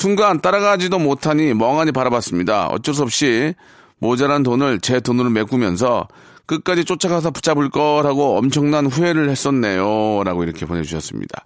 순간 0.00 0.40
따라가지도 0.40 0.98
못하니 0.98 1.52
멍하니 1.52 1.92
바라봤습니다. 1.92 2.68
어쩔 2.68 2.94
수 2.94 3.02
없이 3.02 3.54
모자란 3.98 4.42
돈을 4.42 4.80
제 4.80 4.98
돈으로 4.98 5.28
메꾸면서 5.28 6.08
끝까지 6.46 6.86
쫓아가서 6.86 7.32
붙잡을 7.32 7.68
거라고 7.68 8.38
엄청난 8.38 8.86
후회를 8.86 9.28
했었네요. 9.28 10.24
라고 10.24 10.42
이렇게 10.42 10.64
보내주셨습니다. 10.64 11.44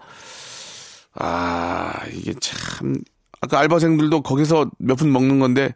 아, 1.16 1.94
이게 2.12 2.32
참. 2.40 2.94
아까 3.40 3.58
알바생들도 3.58 4.23
거기서 4.23 4.70
몇 4.78 4.99
푼 4.99 5.11
먹는 5.12 5.40
건데, 5.40 5.75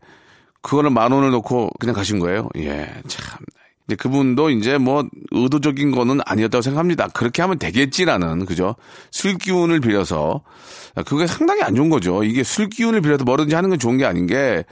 그거를 0.63 0.91
만 0.91 1.11
원을 1.11 1.31
놓고 1.33 1.71
그냥 1.81 1.97
가신 1.97 2.21
거예요. 2.21 2.49
예, 2.59 2.89
참. 3.09 3.39
근데 3.89 3.97
그분도 3.97 4.51
이제 4.51 4.77
뭐 4.77 5.09
의도적인 5.31 5.93
거는 5.93 6.21
아니었다고 6.27 6.61
생각합니다. 6.61 7.09
그렇게 7.09 7.41
하면 7.41 7.59
되겠지라는, 7.59 8.45
그죠? 8.45 8.77
술 9.11 9.39
기운을 9.39 9.81
빌려서. 9.81 10.43
그게 11.07 11.27
상당히 11.27 11.63
안 11.63 11.75
좋은 11.75 11.89
거죠. 11.89 12.23
이게 12.23 12.43
술 12.43 12.69
기운을 12.69 13.01
빌려서 13.01 13.25
뭐든지 13.25 13.55
하는 13.55 13.71
건 13.71 13.79
좋은 13.79 13.97
게 13.97 14.05
아닌 14.05 14.27
게, 14.27 14.65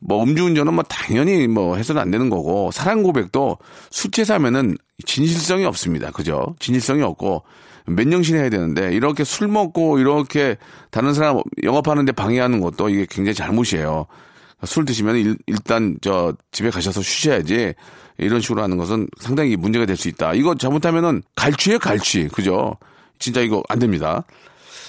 뭐 0.00 0.22
음주운전은 0.22 0.72
뭐 0.72 0.82
당연히 0.84 1.46
뭐 1.46 1.76
해서는 1.76 2.00
안 2.00 2.10
되는 2.10 2.30
거고, 2.30 2.70
사랑 2.72 3.02
고백도 3.02 3.58
술 3.90 4.10
취해서하면은 4.10 4.78
진실성이 5.04 5.66
없습니다. 5.66 6.10
그죠? 6.10 6.56
진실성이 6.58 7.02
없고, 7.02 7.42
맨정신 7.86 8.36
해야 8.36 8.48
되는데, 8.48 8.94
이렇게 8.94 9.24
술 9.24 9.46
먹고 9.48 9.98
이렇게 9.98 10.56
다른 10.90 11.12
사람 11.12 11.42
영업하는데 11.62 12.12
방해하는 12.12 12.60
것도 12.60 12.88
이게 12.88 13.06
굉장히 13.10 13.34
잘못이에요. 13.34 14.06
술 14.66 14.84
드시면 14.84 15.16
일, 15.16 15.36
일단 15.46 15.96
저 16.00 16.34
집에 16.52 16.70
가셔서 16.70 17.02
쉬셔야지 17.02 17.74
이런 18.18 18.40
식으로 18.40 18.62
하는 18.62 18.76
것은 18.76 19.08
상당히 19.20 19.56
문제가 19.56 19.86
될 19.86 19.96
수 19.96 20.08
있다. 20.08 20.34
이거 20.34 20.54
잘못하면은 20.54 21.22
갈취에 21.36 21.78
갈취. 21.78 22.28
그죠? 22.28 22.76
진짜 23.18 23.40
이거 23.40 23.62
안 23.68 23.78
됩니다. 23.78 24.24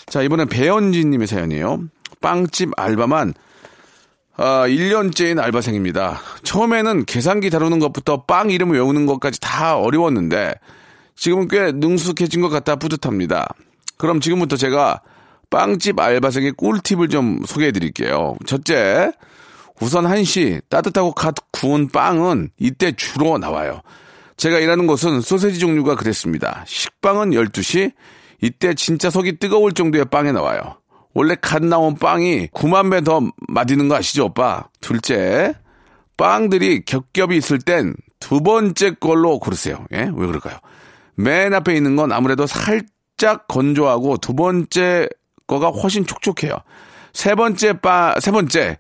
자, 0.08 0.22
이번엔 0.22 0.48
배현진 0.48 1.10
님의 1.10 1.28
사연이에요. 1.28 1.84
빵집 2.22 2.72
알바만 2.78 3.34
아, 4.38 4.68
1년째인 4.68 5.40
알바생입니다. 5.40 6.20
처음에는 6.44 7.06
계산기 7.06 7.50
다루는 7.50 7.80
것부터 7.80 8.24
빵 8.24 8.50
이름 8.50 8.72
외우는 8.72 9.06
것까지 9.06 9.40
다 9.40 9.78
어려웠는데 9.78 10.56
지금은 11.16 11.48
꽤 11.48 11.72
능숙해진 11.72 12.42
것 12.42 12.50
같아 12.50 12.76
뿌듯합니다. 12.76 13.48
그럼 13.98 14.20
지금부터 14.20 14.58
제가 14.58 15.02
빵집 15.50 16.00
알바생의 16.00 16.52
꿀팁을 16.54 17.08
좀 17.08 17.40
소개해 17.46 17.72
드릴게요. 17.72 18.36
첫째, 18.46 19.12
우선 19.82 20.06
한시 20.06 20.62
따뜻하고 20.70 21.14
갓 21.14 21.36
구운 21.52 21.90
빵은 21.90 22.52
이때 22.60 22.92
주로 22.94 23.38
나와요. 23.38 23.82
제가 24.38 24.60
일하는 24.60 24.88
곳은 24.88 25.22
소세지 25.22 25.60
종류가 25.60 25.96
그랬습니다. 25.96 26.64
식빵은 26.68 27.32
12시, 27.32 27.92
이때 28.42 28.74
진짜 28.74 29.10
속이 29.10 29.40
뜨거울 29.40 29.74
정도의 29.74 30.06
빵이 30.06 30.32
나와요. 30.34 30.78
원래 31.14 31.36
갓 31.40 31.64
나온 31.64 31.96
빵이 31.96 32.48
9만 32.48 32.92
배 32.92 33.02
더 33.02 33.22
맛있는 33.48 33.88
거 33.88 33.96
아시죠, 33.96 34.26
오빠? 34.26 34.68
둘째, 34.82 35.54
빵들이 36.18 36.84
겹겹이 36.86 37.38
있을 37.38 37.60
땐 37.60 37.96
두 38.20 38.42
번째 38.42 38.96
걸로 38.96 39.40
고르세요. 39.40 39.86
예? 39.94 40.10
왜 40.14 40.28
그럴까요? 40.28 40.58
맨 41.16 41.54
앞에 41.54 41.76
있는 41.76 41.96
건 41.96 42.12
아무래도 42.12 42.48
살짝 42.48 43.48
건조하고 43.48 44.18
두 44.18 44.34
번째 44.34 45.08
거가 45.48 45.68
훨씬 45.70 46.06
촉촉해요. 46.06 46.58
세 47.14 47.36
번째 47.36 47.74
빵, 47.80 48.20
세 48.20 48.32
번째, 48.32 48.78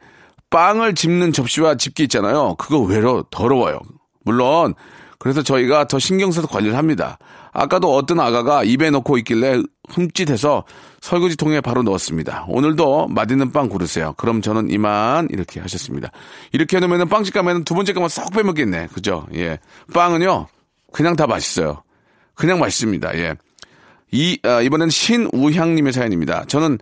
빵을 0.49 0.95
집는 0.95 1.33
접시와 1.33 1.75
집기 1.75 2.03
있잖아요. 2.03 2.55
그거 2.55 2.79
외로 2.79 3.23
더러워요. 3.23 3.79
물론, 4.23 4.73
그래서 5.19 5.41
저희가 5.41 5.87
더 5.87 5.99
신경 5.99 6.31
써서 6.31 6.47
관리를 6.47 6.77
합니다. 6.77 7.17
아까도 7.51 7.95
어떤 7.95 8.19
아가가 8.19 8.63
입에 8.63 8.89
넣고 8.89 9.17
있길래 9.19 9.61
흠칫해서 9.89 10.65
설거지 11.01 11.37
통에 11.37 11.61
바로 11.61 11.83
넣었습니다. 11.83 12.45
오늘도 12.47 13.07
맛있는 13.07 13.51
빵 13.51 13.69
고르세요. 13.69 14.13
그럼 14.17 14.41
저는 14.41 14.69
이만 14.71 15.29
이렇게 15.31 15.59
하셨습니다. 15.61 16.11
이렇게 16.51 16.77
해놓으면 16.77 17.07
빵집 17.07 17.33
가면 17.33 17.63
두 17.63 17.75
번째 17.75 17.93
거만 17.93 18.09
쏙 18.09 18.31
빼먹겠네. 18.33 18.87
그죠? 18.93 19.25
예. 19.33 19.59
빵은요, 19.93 20.47
그냥 20.91 21.15
다 21.15 21.27
맛있어요. 21.27 21.83
그냥 22.33 22.59
맛있습니다. 22.59 23.17
예. 23.17 23.35
이, 24.11 24.39
아, 24.43 24.61
이번엔 24.61 24.89
신우향님의 24.89 25.93
사연입니다. 25.93 26.45
저는 26.45 26.77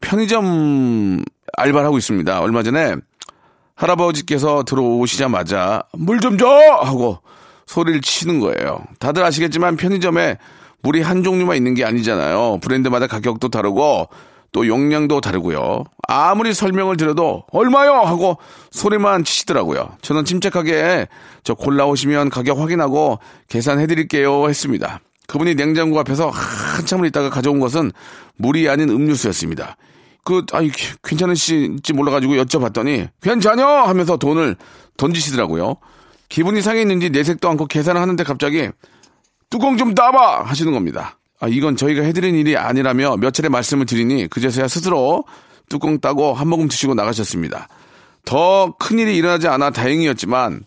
편의점 0.00 1.22
알바를 1.56 1.86
하고 1.86 1.98
있습니다. 1.98 2.40
얼마 2.40 2.62
전에 2.62 2.96
할아버지께서 3.74 4.64
들어오시자마자 4.64 5.82
물 5.92 6.20
좀 6.20 6.36
줘! 6.38 6.46
하고 6.46 7.18
소리를 7.66 8.00
치는 8.00 8.40
거예요. 8.40 8.84
다들 8.98 9.22
아시겠지만 9.24 9.76
편의점에 9.76 10.38
물이 10.82 11.02
한 11.02 11.22
종류만 11.22 11.56
있는 11.56 11.74
게 11.74 11.84
아니잖아요. 11.84 12.58
브랜드마다 12.62 13.06
가격도 13.06 13.48
다르고 13.48 14.08
또 14.52 14.66
용량도 14.66 15.20
다르고요. 15.20 15.84
아무리 16.08 16.52
설명을 16.52 16.96
드려도 16.96 17.44
얼마요? 17.52 17.92
하고 18.00 18.38
소리만 18.72 19.22
치시더라고요. 19.24 19.90
저는 20.02 20.24
침착하게 20.24 21.06
저 21.44 21.54
골라오시면 21.54 22.30
가격 22.30 22.58
확인하고 22.58 23.20
계산해 23.48 23.86
드릴게요 23.86 24.48
했습니다. 24.48 25.00
그분이 25.28 25.54
냉장고 25.54 26.00
앞에서 26.00 26.30
한참을 26.30 27.06
있다가 27.08 27.30
가져온 27.30 27.60
것은 27.60 27.92
물이 28.36 28.68
아닌 28.68 28.88
음료수였습니다. 28.90 29.76
그, 30.24 30.44
아이, 30.52 30.70
괜찮으실지 31.02 31.92
몰라가지고 31.92 32.34
여쭤봤더니, 32.34 33.08
괜찮여! 33.22 33.64
하면서 33.66 34.16
돈을 34.16 34.56
던지시더라고요. 34.96 35.76
기분이 36.28 36.62
상했는지 36.62 37.10
내색도 37.10 37.48
않고 37.50 37.66
계산을 37.66 38.00
하는데 38.00 38.22
갑자기, 38.24 38.68
뚜껑 39.48 39.76
좀 39.76 39.94
따봐! 39.94 40.44
하시는 40.44 40.72
겁니다. 40.72 41.18
아, 41.40 41.48
이건 41.48 41.76
저희가 41.76 42.02
해드린 42.02 42.34
일이 42.34 42.56
아니라며 42.56 43.16
몇 43.16 43.32
차례 43.32 43.48
말씀을 43.48 43.86
드리니, 43.86 44.28
그제서야 44.28 44.68
스스로 44.68 45.24
뚜껑 45.68 45.98
따고 45.98 46.34
한 46.34 46.48
모금 46.48 46.68
드시고 46.68 46.94
나가셨습니다. 46.94 47.68
더 48.24 48.74
큰일이 48.78 49.16
일어나지 49.16 49.48
않아 49.48 49.70
다행이었지만, 49.70 50.64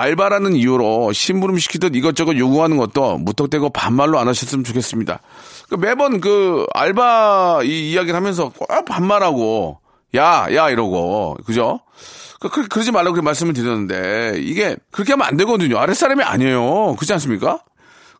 알바라는 0.00 0.56
이유로 0.56 1.12
심부름 1.12 1.58
시키듯 1.58 1.94
이것저것 1.94 2.36
요구하는 2.36 2.76
것도 2.76 3.18
무턱대고 3.18 3.70
반말로 3.70 4.18
안 4.18 4.28
하셨으면 4.28 4.64
좋겠습니다. 4.64 5.20
그 5.68 5.74
매번 5.76 6.20
그 6.20 6.66
알바 6.74 7.60
이 7.64 7.92
이야기를 7.92 8.14
하면서 8.16 8.48
꼭 8.48 8.66
반말하고 8.84 9.78
야, 10.16 10.46
야 10.54 10.70
이러고 10.70 11.36
그죠? 11.44 11.80
그, 12.40 12.48
그, 12.48 12.66
그러지 12.68 12.90
말라고 12.90 13.12
그렇게 13.12 13.24
말씀을 13.24 13.52
드렸는데 13.52 14.38
이게 14.38 14.74
그렇게 14.90 15.12
하면 15.12 15.26
안 15.26 15.36
되거든요. 15.36 15.78
아랫사람이 15.78 16.22
아니에요. 16.22 16.96
그렇지 16.96 17.12
않습니까? 17.12 17.60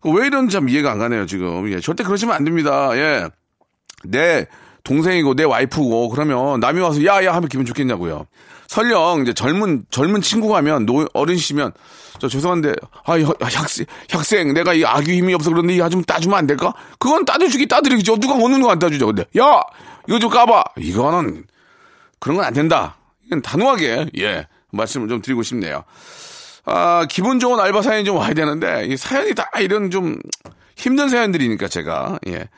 그왜 0.02 0.26
이런지 0.26 0.54
참 0.54 0.68
이해가 0.68 0.92
안 0.92 0.98
가네요, 0.98 1.26
지금. 1.26 1.70
예, 1.72 1.80
절대 1.80 2.04
그러시면 2.04 2.34
안 2.34 2.44
됩니다. 2.44 2.90
예. 2.94 3.28
내 4.04 4.46
동생이고 4.84 5.34
내 5.34 5.44
와이프고 5.44 6.08
그러면 6.10 6.60
남이 6.60 6.80
와서 6.80 7.04
야 7.04 7.24
야 7.24 7.34
하면 7.34 7.48
기분 7.48 7.66
좋겠냐고요. 7.66 8.26
설령 8.70 9.22
이제 9.22 9.32
젊은 9.32 9.84
젊은 9.90 10.22
친구가 10.22 10.58
하면 10.58 10.86
노 10.86 11.04
어른이시면 11.12 11.72
저 12.20 12.28
죄송한데 12.28 12.72
아이 13.04 13.24
학생 13.24 13.84
학생 14.08 14.54
내가 14.54 14.74
이 14.74 14.84
아기 14.84 15.16
힘이 15.16 15.34
없어 15.34 15.50
그런데 15.50 15.74
이거 15.74 15.88
좀 15.88 16.04
따주면 16.04 16.38
안 16.38 16.46
될까? 16.46 16.72
그건 17.00 17.24
따져주기 17.24 17.66
따드리겠죠. 17.66 18.18
누가 18.18 18.34
어느 18.34 18.60
거안 18.62 18.78
따주죠. 18.78 19.06
근데 19.06 19.24
야 19.40 19.60
이거 20.06 20.20
좀 20.20 20.30
까봐. 20.30 20.62
이거는 20.78 21.46
그런 22.20 22.36
건 22.36 22.46
안 22.46 22.54
된다. 22.54 22.94
이건 23.26 23.42
단호하게 23.42 24.06
예 24.18 24.46
말씀을 24.70 25.08
좀 25.08 25.20
드리고 25.20 25.42
싶네요. 25.42 25.82
아 26.64 27.06
기분 27.10 27.40
좋은 27.40 27.58
알바 27.58 27.82
사연이 27.82 28.04
좀 28.04 28.18
와야 28.18 28.32
되는데 28.34 28.86
이 28.86 28.96
사연이 28.96 29.34
다 29.34 29.50
이런 29.58 29.90
좀 29.90 30.16
힘든 30.76 31.08
사연들이니까 31.08 31.66
제가 31.66 32.20
예. 32.28 32.48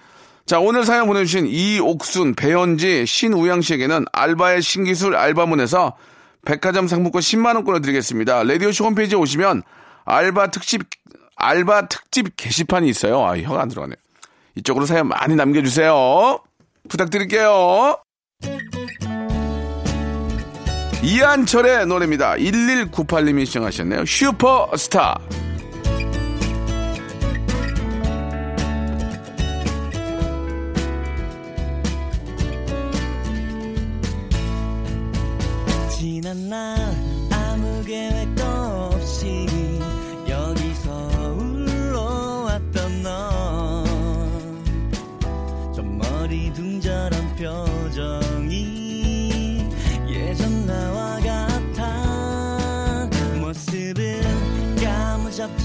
자, 0.53 0.61
오늘 0.61 0.85
사연 0.85 1.07
보내주신 1.07 1.47
이옥순, 1.47 2.35
배현지, 2.35 3.07
신우양 3.07 3.63
씨에게는 3.63 4.05
알바의 4.13 4.61
신기술 4.61 5.17
알바문에서 5.17 5.97
백화점 6.45 6.89
상품권 6.89 7.23
10만원권을 7.23 7.81
드리겠습니다. 7.81 8.43
라디오쇼 8.43 8.85
홈페이지에 8.85 9.17
오시면 9.17 9.63
알바 10.05 10.51
특집, 10.51 10.83
알바 11.37 11.89
특집 11.89 12.37
게시판이 12.37 12.87
있어요. 12.87 13.25
아, 13.25 13.39
혀가 13.39 13.63
안 13.63 13.69
들어가네. 13.69 13.95
이쪽으로 14.57 14.85
사연 14.85 15.09
많이 15.09 15.37
남겨주세요. 15.37 16.39
부탁드릴게요. 16.87 17.97
이한철의 21.03 21.87
노래입니다. 21.87 22.35
1198님이 22.35 23.47
시청하셨네요. 23.47 24.05
슈퍼스타. 24.05 25.19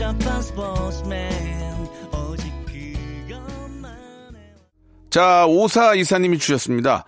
까무잡잡한 0.08 0.42
스포츠맨 0.42 1.32
오직 2.14 2.52
그것만 2.66 3.92
해 4.36 4.40
자, 5.10 5.46
오사 5.48 5.96
이사님이 5.96 6.38
주셨습니다. 6.38 7.04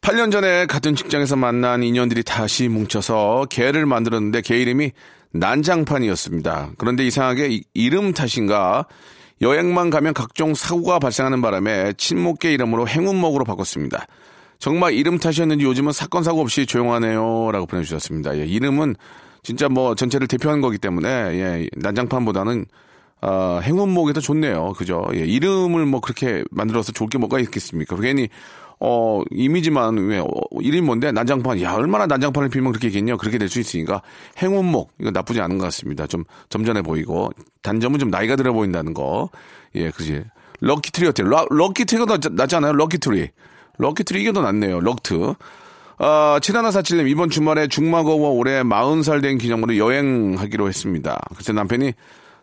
8년 0.00 0.32
전에 0.32 0.66
같은 0.66 0.96
직장에서 0.96 1.36
만난 1.36 1.82
인연들이 1.84 2.22
다시 2.24 2.68
뭉쳐서 2.68 3.46
개를 3.48 3.86
만들었는데 3.86 4.40
개 4.40 4.58
이름이 4.60 4.90
난장판이었습니다. 5.32 6.72
그런데 6.78 7.06
이상하게 7.06 7.48
이- 7.48 7.62
이름 7.74 8.12
탓인가 8.12 8.86
여행만 9.40 9.90
가면 9.90 10.14
각종 10.14 10.54
사고가 10.54 10.98
발생하는 10.98 11.40
바람에 11.42 11.92
친목개 11.96 12.52
이름으로 12.52 12.88
행운목으로 12.88 13.44
바꿨습니다. 13.44 14.06
정말 14.58 14.94
이름 14.94 15.18
탓이었는지 15.18 15.64
요즘은 15.64 15.92
사건 15.92 16.22
사고 16.24 16.40
없이 16.40 16.64
조용하네요. 16.66 17.50
라고 17.52 17.66
보내주셨습니다. 17.66 18.38
예, 18.38 18.46
이름은 18.46 18.96
진짜 19.46 19.68
뭐 19.68 19.94
전체를 19.94 20.26
대표하는 20.26 20.60
거기 20.60 20.76
때문에 20.76 21.08
예, 21.08 21.68
난장판보다는 21.76 22.66
아, 23.20 23.60
행운목이 23.62 24.12
더 24.12 24.20
좋네요. 24.20 24.72
그죠? 24.76 25.06
예, 25.14 25.20
이름을 25.20 25.86
뭐 25.86 26.00
그렇게 26.00 26.42
만들어서 26.50 26.90
좋을 26.90 27.08
게 27.08 27.16
뭐가 27.18 27.38
있겠습니까? 27.38 27.94
괜히, 27.96 28.28
어, 28.80 29.22
이미지만, 29.30 29.96
왜, 29.98 30.18
어, 30.18 30.26
이름이 30.60 30.80
뭔데? 30.82 31.12
난장판. 31.12 31.62
야, 31.62 31.74
얼마나 31.74 32.06
난장판을 32.06 32.48
빌면 32.50 32.72
그렇게 32.72 32.88
있겠냐? 32.88 33.16
그렇게 33.16 33.38
될 33.38 33.48
수 33.48 33.60
있으니까. 33.60 34.02
행운목. 34.42 34.92
이거 35.00 35.12
나쁘지 35.12 35.40
않은 35.40 35.58
것 35.58 35.64
같습니다. 35.66 36.06
좀 36.08 36.24
점잖해 36.50 36.82
보이고. 36.82 37.30
단점은 37.62 38.00
좀 38.00 38.10
나이가 38.10 38.34
들어 38.36 38.52
보인다는 38.52 38.94
거. 38.94 39.30
예, 39.76 39.90
그지. 39.90 40.24
Lucky 40.60 40.86
tree 40.86 41.06
어때요? 41.06 41.28
러, 41.28 41.46
lucky 41.50 41.74
tree가 41.74 42.04
더 42.06 42.18
낫- 42.18 42.32
낫잖아요. 42.34 42.72
Lucky 42.72 43.01
tree. 43.01 43.30
Lucky 43.78 44.01
tree 44.01 44.20
이게 44.20 44.32
더 44.32 44.42
낫네요. 44.42 44.80
럭트. 44.80 45.34
아, 45.98 46.38
7147님, 46.42 47.08
이번 47.08 47.30
주말에 47.30 47.68
중마고와 47.68 48.30
올해 48.30 48.62
40살 48.62 49.22
된 49.22 49.38
기념으로 49.38 49.76
여행하기로 49.78 50.68
했습니다. 50.68 51.18
그때 51.36 51.52
남편이 51.52 51.94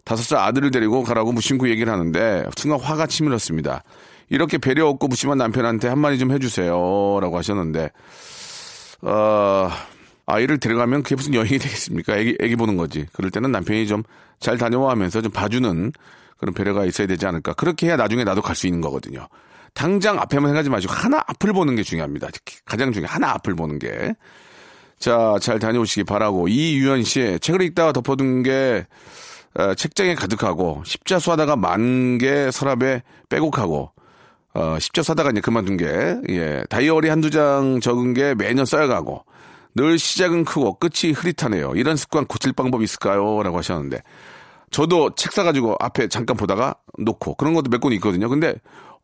다섯 0.03 0.23
살 0.23 0.39
아들을 0.39 0.71
데리고 0.71 1.03
가라고 1.03 1.31
무심코 1.31 1.69
얘기를 1.69 1.91
하는데 1.91 2.45
순간 2.57 2.79
화가 2.79 3.07
치밀었습니다. 3.07 3.83
이렇게 4.29 4.57
배려 4.57 4.87
없고 4.87 5.07
무심한 5.07 5.37
남편한테 5.37 5.87
한마디 5.87 6.17
좀 6.17 6.31
해주세요. 6.31 6.73
라고 7.21 7.37
하셨는데, 7.37 7.91
어, 9.01 9.69
아이를 10.25 10.57
데려가면 10.59 11.03
그게 11.03 11.15
무슨 11.15 11.33
여행이 11.35 11.59
되겠습니까? 11.59 12.17
애기, 12.17 12.37
애기 12.41 12.55
보는 12.55 12.75
거지. 12.77 13.05
그럴 13.13 13.29
때는 13.31 13.51
남편이 13.51 13.87
좀 13.87 14.03
잘 14.43 14.57
다녀와 14.57 14.91
하면서 14.91 15.21
좀 15.21 15.31
봐주는 15.31 15.93
그런 16.37 16.53
배려가 16.53 16.85
있어야 16.85 17.07
되지 17.07 17.25
않을까. 17.25 17.53
그렇게 17.53 17.87
해야 17.87 17.95
나중에 17.95 18.25
나도 18.25 18.41
갈 18.41 18.55
수 18.55 18.67
있는 18.67 18.81
거거든요. 18.81 19.27
당장 19.73 20.19
앞에만 20.19 20.49
생각하지 20.49 20.69
마시고 20.69 20.93
하나 20.93 21.21
앞을 21.27 21.53
보는 21.53 21.75
게 21.75 21.83
중요합니다. 21.83 22.27
가장 22.65 22.91
중요해. 22.91 23.11
하나 23.11 23.31
앞을 23.31 23.55
보는 23.55 23.79
게. 23.79 24.13
자, 24.99 25.35
잘 25.41 25.59
다녀오시기 25.59 26.03
바라고. 26.05 26.47
이유연 26.47 27.03
씨, 27.03 27.37
책을 27.41 27.61
읽다가 27.61 27.91
덮어둔 27.91 28.43
게 28.43 28.85
어, 29.55 29.73
책장에 29.75 30.15
가득하고 30.15 30.81
십자수 30.85 31.31
하다가 31.31 31.55
만 31.55 32.17
개 32.19 32.49
서랍에 32.51 33.03
빼곡하고 33.29 33.91
어, 34.55 34.77
십자수 34.79 35.11
하다가 35.11 35.31
이제 35.31 35.41
그만둔 35.41 35.77
게 35.77 36.15
예, 36.29 36.63
다이어리 36.69 37.09
한두 37.09 37.29
장 37.29 37.79
적은 37.79 38.13
게 38.13 38.33
매년 38.35 38.65
써야가고 38.65 39.25
늘 39.75 39.97
시작은 39.99 40.45
크고 40.45 40.79
끝이 40.79 41.11
흐릿하네요. 41.13 41.73
이런 41.75 41.97
습관 41.97 42.25
고칠 42.25 42.53
방법이 42.53 42.83
있을까요? 42.83 43.41
라고 43.43 43.57
하셨는데 43.57 44.01
저도 44.71 45.13
책 45.15 45.31
사가지고 45.33 45.75
앞에 45.79 46.07
잠깐 46.07 46.37
보다가 46.37 46.75
놓고 46.97 47.35
그런 47.35 47.53
것도 47.53 47.69
몇 47.69 47.79
권 47.79 47.93
있거든요. 47.93 48.29
근데 48.29 48.55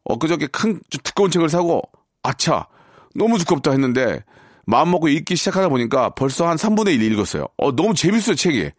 엊그저께 0.06 0.48
큰좀 0.48 0.82
두꺼운 1.04 1.32
책을 1.32 1.50
사고 1.50 1.82
아차 2.24 2.68
너무 3.16 3.38
두껍다 3.38 3.72
했는데 3.72 4.24
마음 4.66 4.92
먹고 4.92 5.08
읽기 5.08 5.36
시작하다 5.36 5.70
보니까 5.70 6.12
벌써 6.12 6.48
한 6.48 6.58
3분의 6.58 6.94
1 6.96 7.12
읽었어요. 7.14 7.46
어 7.58 7.76
너무 7.76 7.94
재밌어요 7.94 8.36
책이. 8.36 8.72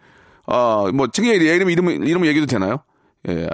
아뭐 0.47 1.09
책의 1.13 1.37
이름 1.37 1.71
이름 1.71 1.89
이름 2.07 2.27
얘기도 2.27 2.47
되나요? 2.47 2.83
예 3.29 3.49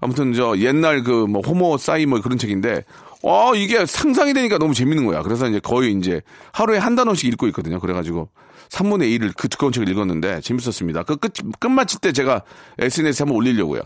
아무튼 0.00 0.32
저 0.32 0.56
옛날 0.58 1.02
그 1.02 1.26
뭐 1.26 1.42
호모 1.42 1.76
사이 1.78 2.06
뭐 2.06 2.20
그런 2.20 2.38
책인데 2.38 2.84
어 3.22 3.54
이게 3.54 3.86
상상이 3.86 4.34
되니까 4.34 4.58
너무 4.58 4.74
재밌는 4.74 5.06
거야. 5.06 5.22
그래서 5.22 5.48
이제 5.48 5.60
거의 5.60 5.92
이제 5.92 6.22
하루에 6.52 6.78
한 6.78 6.96
단어씩 6.96 7.32
읽고 7.32 7.46
있거든요. 7.48 7.78
그래가지고 7.78 8.28
3분의 8.70 9.16
1을 9.18 9.32
그 9.36 9.48
두꺼운 9.48 9.72
책을 9.72 9.88
읽었는데 9.88 10.40
재밌었습니다. 10.40 11.02
그 11.04 11.16
끝, 11.16 11.32
끝 11.60 11.68
마칠 11.68 12.00
때 12.00 12.12
제가 12.12 12.42
SNS에 12.78 13.24
한번 13.24 13.36
올리려고요. 13.36 13.82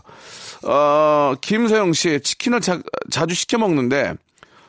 어, 0.63 1.35
김서영 1.41 1.93
씨, 1.93 2.19
치킨을 2.21 2.61
자, 2.61 2.79
자주 3.11 3.35
시켜 3.35 3.57
먹는데, 3.57 4.13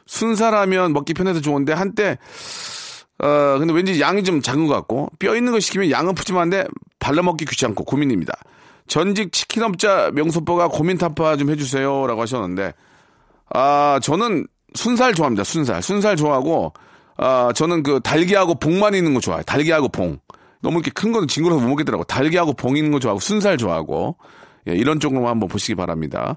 순살하면 0.07 0.93
먹기 0.93 1.15
편해서 1.15 1.41
좋은데, 1.41 1.73
한때, 1.73 2.19
어, 3.19 3.59
근데 3.59 3.73
왠지 3.73 4.01
양이 4.01 4.25
좀 4.25 4.43
작은 4.43 4.67
것 4.67 4.75
같고, 4.75 5.11
뼈 5.19 5.37
있는 5.37 5.53
거 5.53 5.61
시키면 5.61 5.91
양은 5.91 6.15
푸짐한데, 6.15 6.67
발라먹기 6.99 7.45
귀찮고 7.47 7.85
고민입니다. 7.85 8.35
전직 8.87 9.33
치킨업자 9.33 10.11
명소뽀가 10.15 10.69
고민 10.69 10.99
타파 10.99 11.37
좀 11.37 11.51
해주세요. 11.51 12.07
라고 12.07 12.23
하셨는데, 12.23 12.73
아, 13.51 14.01
저는 14.03 14.47
순살 14.75 15.15
좋아합니다. 15.15 15.45
순살. 15.45 15.83
순살 15.83 16.17
좋아하고, 16.17 16.73
아, 17.17 17.53
저는 17.55 17.83
그 17.83 18.01
달걀하고 18.03 18.57
봉만 18.57 18.95
있는 18.95 19.15
거 19.15 19.21
좋아해요. 19.21 19.43
달걀하고 19.45 19.89
봉. 19.89 20.19
너무 20.61 20.77
이렇게 20.79 20.91
큰 20.91 21.13
거는 21.13 21.29
징그러서 21.29 21.61
못 21.61 21.69
먹겠더라고. 21.69 22.05
달걀하고 22.05 22.53
봉 22.55 22.77
있는 22.77 22.93
거 22.93 22.99
좋아하고, 22.99 23.21
순살 23.21 23.57
좋아하고, 23.59 24.17
예, 24.69 24.75
이런 24.75 25.01
쪽으로 25.01 25.29
한번 25.29 25.49
보시기 25.49 25.75
바랍니다. 25.75 26.37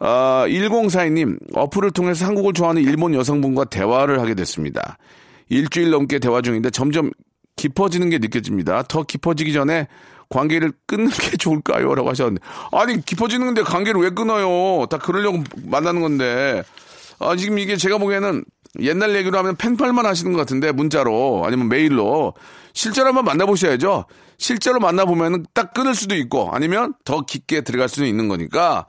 아, 0.00 0.44
1042님, 0.48 1.38
어플을 1.54 1.90
통해서 1.90 2.24
한국을 2.24 2.52
좋아하는 2.52 2.82
일본 2.82 3.14
여성분과 3.14 3.64
대화를 3.66 4.20
하게 4.20 4.34
됐습니다. 4.34 4.96
일주일 5.48 5.90
넘게 5.90 6.18
대화 6.18 6.40
중인데 6.40 6.70
점점 6.70 7.10
깊어지는 7.56 8.10
게 8.10 8.18
느껴집니다. 8.18 8.82
더 8.84 9.02
깊어지기 9.02 9.52
전에 9.52 9.88
관계를 10.28 10.72
끊는 10.86 11.08
게 11.10 11.36
좋을까요? 11.38 11.94
라고 11.94 12.10
하셨는데. 12.10 12.40
아니, 12.72 13.04
깊어지는 13.04 13.46
건데 13.46 13.62
관계를 13.62 14.00
왜 14.00 14.10
끊어요? 14.10 14.86
다 14.86 14.98
그러려고 14.98 15.42
만나는 15.64 16.00
건데. 16.00 16.62
아, 17.18 17.36
지금 17.36 17.58
이게 17.58 17.76
제가 17.76 17.98
보기에는 17.98 18.44
옛날 18.80 19.14
얘기로 19.16 19.36
하면 19.38 19.56
펜팔만 19.56 20.06
하시는 20.06 20.32
것 20.32 20.38
같은데, 20.38 20.72
문자로, 20.72 21.42
아니면 21.46 21.68
메일로. 21.68 22.34
실제로 22.74 23.08
한번 23.08 23.24
만나보셔야죠. 23.24 24.04
실제로 24.36 24.78
만나보면 24.78 25.46
딱 25.54 25.72
끊을 25.74 25.94
수도 25.94 26.14
있고, 26.14 26.50
아니면 26.52 26.94
더 27.04 27.22
깊게 27.22 27.62
들어갈 27.62 27.88
수도 27.88 28.04
있는 28.04 28.28
거니까, 28.28 28.86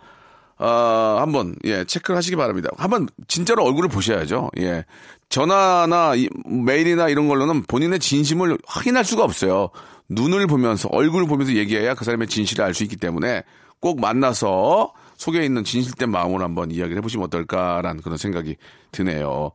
어, 0.57 1.17
한번, 1.19 1.55
예, 1.63 1.85
체크를 1.85 2.17
하시기 2.17 2.35
바랍니다. 2.35 2.69
한번 2.77 3.07
진짜로 3.27 3.63
얼굴을 3.63 3.89
보셔야죠. 3.89 4.49
예. 4.59 4.83
전화나 5.29 6.15
이- 6.15 6.27
메일이나 6.45 7.07
이런 7.07 7.27
걸로는 7.29 7.63
본인의 7.63 7.99
진심을 7.99 8.57
확인할 8.67 9.05
수가 9.05 9.23
없어요. 9.23 9.69
눈을 10.09 10.47
보면서, 10.47 10.89
얼굴을 10.91 11.27
보면서 11.27 11.53
얘기해야 11.53 11.93
그 11.95 12.03
사람의 12.03 12.27
진실을 12.27 12.65
알 12.65 12.73
수 12.73 12.83
있기 12.83 12.97
때문에 12.97 13.43
꼭 13.79 14.01
만나서 14.01 14.91
속에 15.19 15.43
있는 15.43 15.65
진실된 15.65 16.09
마음으로 16.09 16.43
한번 16.45 16.71
이야기를 16.71 16.97
해보시면 16.97 17.25
어떨까라는 17.25 18.01
그런 18.01 18.17
생각이 18.17 18.55
드네요. 18.93 19.51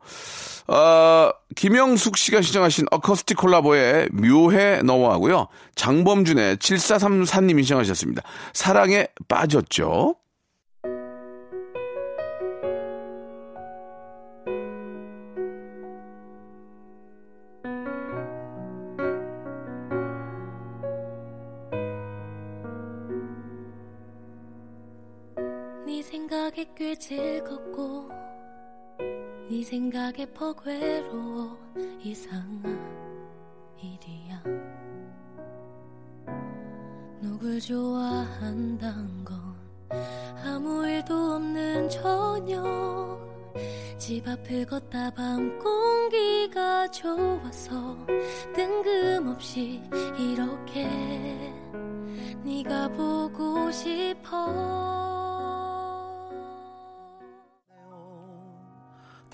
어, 0.67 1.31
김영숙 1.55 2.17
씨가 2.17 2.41
시청하신 2.41 2.85
어커스틱 2.91 3.35
콜라보의 3.37 4.09
묘해 4.13 4.83
너와 4.83 5.13
하고요. 5.15 5.47
장범준의 5.73 6.57
7434님이 6.57 7.63
시청하셨습니다. 7.63 8.21
사랑에 8.53 9.07
빠졌죠. 9.27 10.15
퍽 30.35 30.65
외로워 30.65 31.57
이상한 32.03 32.77
일이야. 33.81 34.43
누굴 37.21 37.59
좋아한단 37.61 39.23
건 39.23 39.55
아무 40.43 40.85
일도 40.85 41.13
없는 41.35 41.89
저녁. 41.89 43.23
집 43.97 44.27
앞을 44.27 44.65
걷다 44.65 45.09
밤 45.11 45.57
공기가 45.57 46.85
좋아서 46.91 47.95
뜬금없이 48.53 49.81
이렇게 50.19 50.85
네가 52.43 52.89
보고 52.89 53.71
싶어 53.71 54.64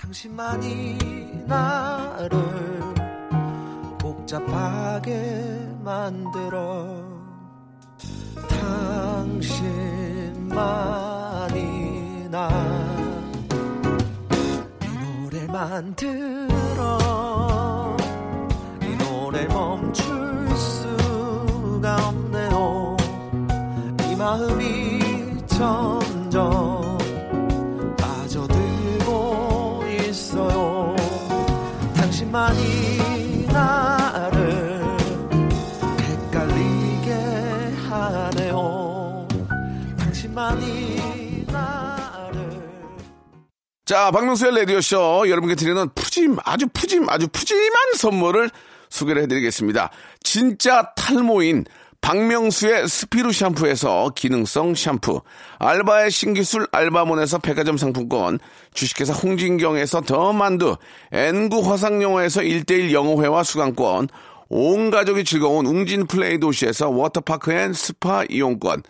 당신만이 0.01 0.97
나를 1.45 2.39
복잡하게 3.99 5.11
만들어. 5.83 7.03
당신만이 8.49 9.59
나이 12.31 13.47
노래 14.79 15.45
만 15.45 15.95
들어 15.95 17.40
자, 43.91 44.09
박명수의 44.09 44.55
라디오쇼. 44.55 45.25
여러분께 45.27 45.55
드리는 45.55 45.89
푸짐, 45.93 46.37
아주 46.45 46.65
푸짐, 46.71 47.09
아주 47.09 47.27
푸짐한 47.27 47.75
선물을 47.97 48.49
소개를 48.87 49.23
해드리겠습니다. 49.23 49.89
진짜 50.23 50.93
탈모인 50.95 51.65
박명수의 51.99 52.87
스피루 52.87 53.33
샴푸에서 53.33 54.13
기능성 54.15 54.75
샴푸, 54.75 55.19
알바의 55.59 56.09
신기술 56.09 56.69
알바몬에서 56.71 57.39
백화점 57.39 57.75
상품권, 57.75 58.39
주식회사 58.73 59.11
홍진경에서 59.11 59.99
더 60.03 60.31
만두, 60.31 60.77
N구 61.11 61.59
화상영어에서 61.69 62.43
1대1 62.43 62.93
영어회화 62.93 63.43
수강권, 63.43 64.07
온 64.47 64.89
가족이 64.89 65.25
즐거운 65.25 65.65
웅진 65.65 66.07
플레이 66.07 66.39
도시에서 66.39 66.89
워터파크 66.89 67.51
and 67.51 67.73
스파 67.73 68.23
이용권, 68.29 68.83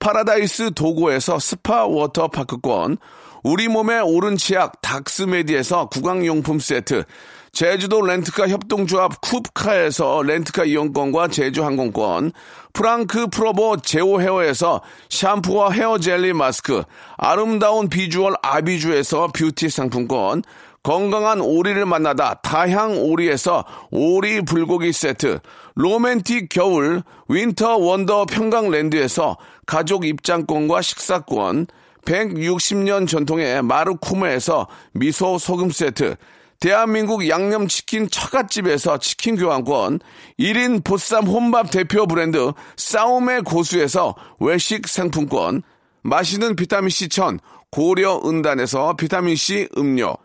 파라다이스 0.00 0.72
도고에서 0.74 1.38
스파 1.38 1.86
워터파크권, 1.86 2.98
우리 3.42 3.68
몸의 3.68 4.00
오른 4.02 4.36
치약 4.36 4.80
닥스메디에서 4.80 5.88
구강용품 5.88 6.58
세트, 6.58 7.04
제주도 7.52 8.02
렌트카 8.02 8.48
협동조합 8.48 9.20
쿱카에서 9.20 10.24
렌트카 10.24 10.64
이용권과 10.64 11.28
제주 11.28 11.64
항공권, 11.64 12.32
프랑크 12.72 13.28
프로보 13.28 13.78
제오 13.78 14.20
헤어에서 14.20 14.82
샴푸와 15.08 15.70
헤어 15.70 15.98
젤리 15.98 16.32
마스크, 16.34 16.82
아름다운 17.16 17.88
비주얼 17.88 18.34
아비주에서 18.42 19.28
뷰티 19.28 19.70
상품권, 19.70 20.42
건강한 20.82 21.40
오리를 21.40 21.84
만나다 21.86 22.34
다향 22.34 22.98
오리에서 22.98 23.64
오리 23.90 24.42
불고기 24.42 24.92
세트, 24.92 25.40
로맨틱 25.74 26.48
겨울 26.48 27.02
윈터 27.28 27.78
원더 27.78 28.26
평강랜드에서 28.26 29.36
가족 29.66 30.04
입장권과 30.04 30.82
식사권, 30.82 31.66
160년 32.08 33.06
전통의 33.06 33.62
마르코메에서 33.62 34.66
미소 34.92 35.36
소금 35.36 35.70
세트, 35.70 36.16
대한민국 36.58 37.28
양념치킨 37.28 38.08
처갓집에서 38.08 38.98
치킨 38.98 39.36
교환권, 39.36 40.00
1인 40.40 40.82
보쌈 40.82 41.26
혼밥 41.26 41.70
대표 41.70 42.06
브랜드 42.06 42.52
싸움의 42.76 43.42
고수에서 43.42 44.14
외식 44.40 44.88
상품권, 44.88 45.62
마시는 46.02 46.56
비타민C 46.56 47.10
천 47.10 47.38
고려 47.70 48.20
은단에서 48.24 48.96
비타민C 48.96 49.68
음료, 49.76 50.16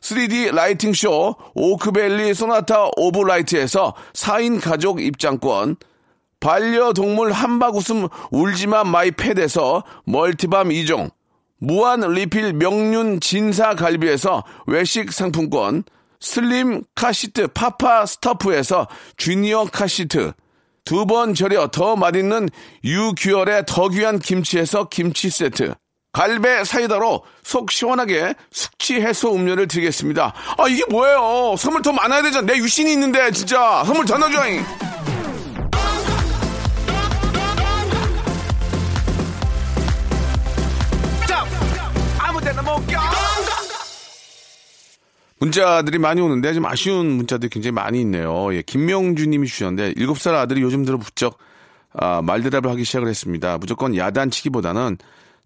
3D 0.00 0.54
라이팅쇼 0.54 1.34
오크밸리 1.54 2.34
소나타 2.34 2.88
오브라이트에서 2.96 3.94
4인 4.12 4.62
가족 4.62 5.00
입장권, 5.00 5.76
반려동물 6.38 7.32
함박 7.32 7.76
웃음 7.76 8.08
울지마 8.30 8.84
마이 8.84 9.10
팻에서 9.10 9.84
multi 10.04 10.41
balm 10.41 10.70
2종, 10.70 11.10
무한 11.62 12.00
리필 12.00 12.54
명륜 12.54 13.20
진사 13.20 13.76
갈비에서 13.76 14.42
외식 14.66 15.12
상품권, 15.12 15.84
슬림 16.18 16.82
카시트 16.96 17.46
파파 17.46 18.04
스타프에서 18.04 18.88
주니어 19.16 19.66
카시트, 19.66 20.32
두 20.84 21.06
번 21.06 21.34
절여 21.34 21.68
더 21.68 21.94
맛있는 21.94 22.48
유규열의 22.82 23.62
더 23.68 23.88
귀한 23.90 24.18
김치에서 24.18 24.88
김치 24.88 25.30
세트, 25.30 25.74
갈배 26.12 26.64
사이다로 26.64 27.22
속 27.44 27.70
시원하게 27.70 28.34
숙취 28.50 29.00
해소 29.00 29.32
음료를 29.32 29.68
드리겠습니다. 29.68 30.34
아, 30.58 30.68
이게 30.68 30.82
뭐예요? 30.90 31.54
선물 31.56 31.82
더 31.82 31.92
많아야 31.92 32.22
되잖아. 32.22 32.44
내 32.44 32.58
유신이 32.58 32.92
있는데, 32.94 33.30
진짜. 33.30 33.84
선물 33.86 34.04
더 34.04 34.18
넣어줘잉. 34.18 34.64
문자들이 45.42 45.98
많이 45.98 46.20
오는데 46.20 46.54
좀 46.54 46.64
아쉬운 46.66 47.10
문자들이 47.10 47.50
굉장히 47.50 47.72
많이 47.72 48.00
있네요. 48.02 48.54
예, 48.54 48.62
김명주 48.62 49.26
님이 49.26 49.48
주셨는데, 49.48 49.94
7살 49.94 50.34
아들이 50.34 50.62
요즘 50.62 50.84
들어 50.84 50.98
부쩍, 50.98 51.36
아, 51.92 52.22
말대답을 52.22 52.70
하기 52.70 52.84
시작을 52.84 53.08
했습니다. 53.08 53.58
무조건 53.58 53.96
야단치기보다는 53.96 54.98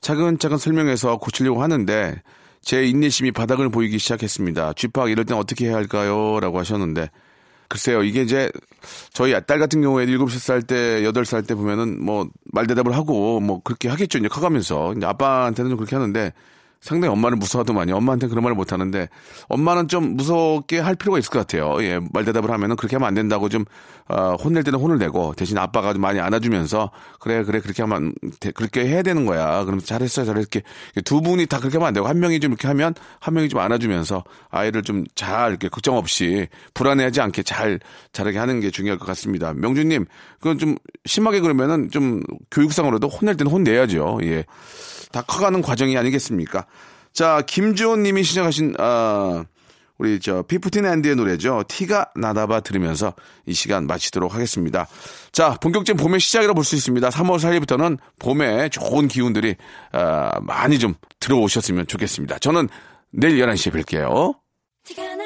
차근차근 0.03 0.59
설명해서 0.59 1.17
고치려고 1.17 1.63
하는데, 1.63 2.23
제 2.61 2.85
인내심이 2.85 3.33
바닥을 3.33 3.71
보이기 3.71 3.99
시작했습니다. 3.99 4.75
쥐팍 4.75 5.11
이럴 5.11 5.25
땐 5.25 5.39
어떻게 5.39 5.69
해야 5.69 5.77
할까요? 5.77 6.41
라고 6.41 6.59
하셨는데, 6.59 7.11
글쎄요, 7.69 8.03
이게 8.03 8.21
이제, 8.21 8.51
저희 9.15 9.33
딸 9.47 9.59
같은 9.59 9.81
경우에 9.81 10.05
7살 10.05 10.67
때, 10.67 11.03
8살 11.05 11.47
때 11.47 11.55
보면은 11.55 12.05
뭐, 12.05 12.29
말대답을 12.53 12.95
하고, 12.95 13.41
뭐, 13.41 13.63
그렇게 13.65 13.89
하겠죠. 13.89 14.19
이제 14.19 14.29
커가면서. 14.29 14.93
이제 14.95 15.07
아빠한테는 15.07 15.71
좀 15.71 15.79
그렇게 15.79 15.97
하는데, 15.97 16.35
상당히 16.87 17.13
엄마를 17.13 17.37
무서워하더만요. 17.37 17.97
엄마한테 17.97 18.29
그런 18.29 18.43
말을 18.45 18.55
못 18.55 18.73
하는데 18.73 19.09
엄마는 19.49 19.89
좀 19.89 20.17
무섭게 20.17 20.79
할 20.79 20.95
필요가 20.95 21.19
있을 21.19 21.31
것 21.31 21.41
같아요. 21.41 21.83
예, 21.83 22.01
말대답을 22.13 22.51
하면은 22.51 22.77
그렇게 22.77 22.97
하면 22.97 23.09
안 23.09 23.15
된다고 23.15 23.49
좀 23.49 23.65
어, 24.09 24.37
혼낼 24.37 24.63
때는 24.63 24.79
혼을 24.79 24.99
내고 24.99 25.35
대신 25.37 25.59
아빠가 25.59 25.93
좀 25.93 26.01
많이 26.01 26.21
안아주면서 26.21 26.93
그래 27.19 27.43
그래 27.43 27.61
그렇게 27.61 27.83
하면 27.83 28.15
돼, 28.39 28.53
그렇게 28.53 28.87
해야 28.87 29.03
되는 29.03 29.27
거야. 29.27 29.65
그럼 29.65 29.81
잘했어요, 29.81 30.25
잘했게 30.25 30.63
두 31.05 31.21
분이 31.21 31.47
다 31.47 31.59
그렇게 31.59 31.77
하면 31.77 31.89
안 31.89 31.95
되고 31.95 32.07
한 32.07 32.21
명이 32.21 32.39
좀 32.41 32.53
이렇게 32.53 32.69
하면 32.69 32.95
한 33.19 33.35
명이 33.35 33.49
좀 33.49 33.61
안아주면서 33.61 34.25
아이를 34.51 34.83
좀 34.83 35.05
잘 35.15 35.51
이렇게 35.51 35.69
걱정 35.69 35.97
없이 35.97 36.47
불안해하지 36.75 37.21
않게 37.21 37.43
잘 37.43 37.81
잘하게 38.13 38.39
하는 38.39 38.61
게 38.61 38.71
중요할 38.71 38.99
것 38.99 39.07
같습니다. 39.07 39.53
명주님 39.55 40.05
그건 40.39 40.59
좀 40.59 40.77
심하게 41.05 41.41
그러면은 41.41 41.91
좀 41.91 42.23
교육상으로도 42.51 43.09
혼낼 43.09 43.37
때는 43.37 43.51
혼내야죠. 43.51 44.19
예. 44.23 44.45
다 45.17 45.23
커가는 45.23 45.63
과정이 45.63 45.97
아니겠습니까? 45.97 46.67
자, 47.15 47.41
김주원 47.47 48.03
님이 48.03 48.23
시작하신, 48.23 48.75
아, 48.79 49.47
우리 49.97 50.21
저 50.21 50.43
피프틴 50.43 50.85
앤드의 50.85 51.17
노래죠. 51.17 51.65
티가 51.69 52.11
나다봐 52.17 52.61
들으면서 52.61 53.15
이 53.47 53.55
시간 53.55 53.87
마치도록 53.87 54.35
하겠습니다. 54.35 54.87
자, 55.33 55.55
본격적인 55.63 55.97
봄의 55.99 56.21
시작이라 56.21 56.53
볼 56.53 56.65
수 56.65 56.75
있습니다. 56.77 57.09
3월 57.09 57.39
4일부터는 57.39 57.97
봄에 58.19 58.69
좋은 58.69 59.09
기운들이 59.09 59.57
아, 59.93 60.39
많이 60.43 60.79
좀 60.79 60.93
들어오셨으면 61.21 61.87
좋겠습니다. 61.87 62.39
저는 62.39 62.69
내일 63.11 63.39
11시에 63.39 63.73
뵐게요. 63.73 64.37
티가 64.85 65.15
나 65.17 65.25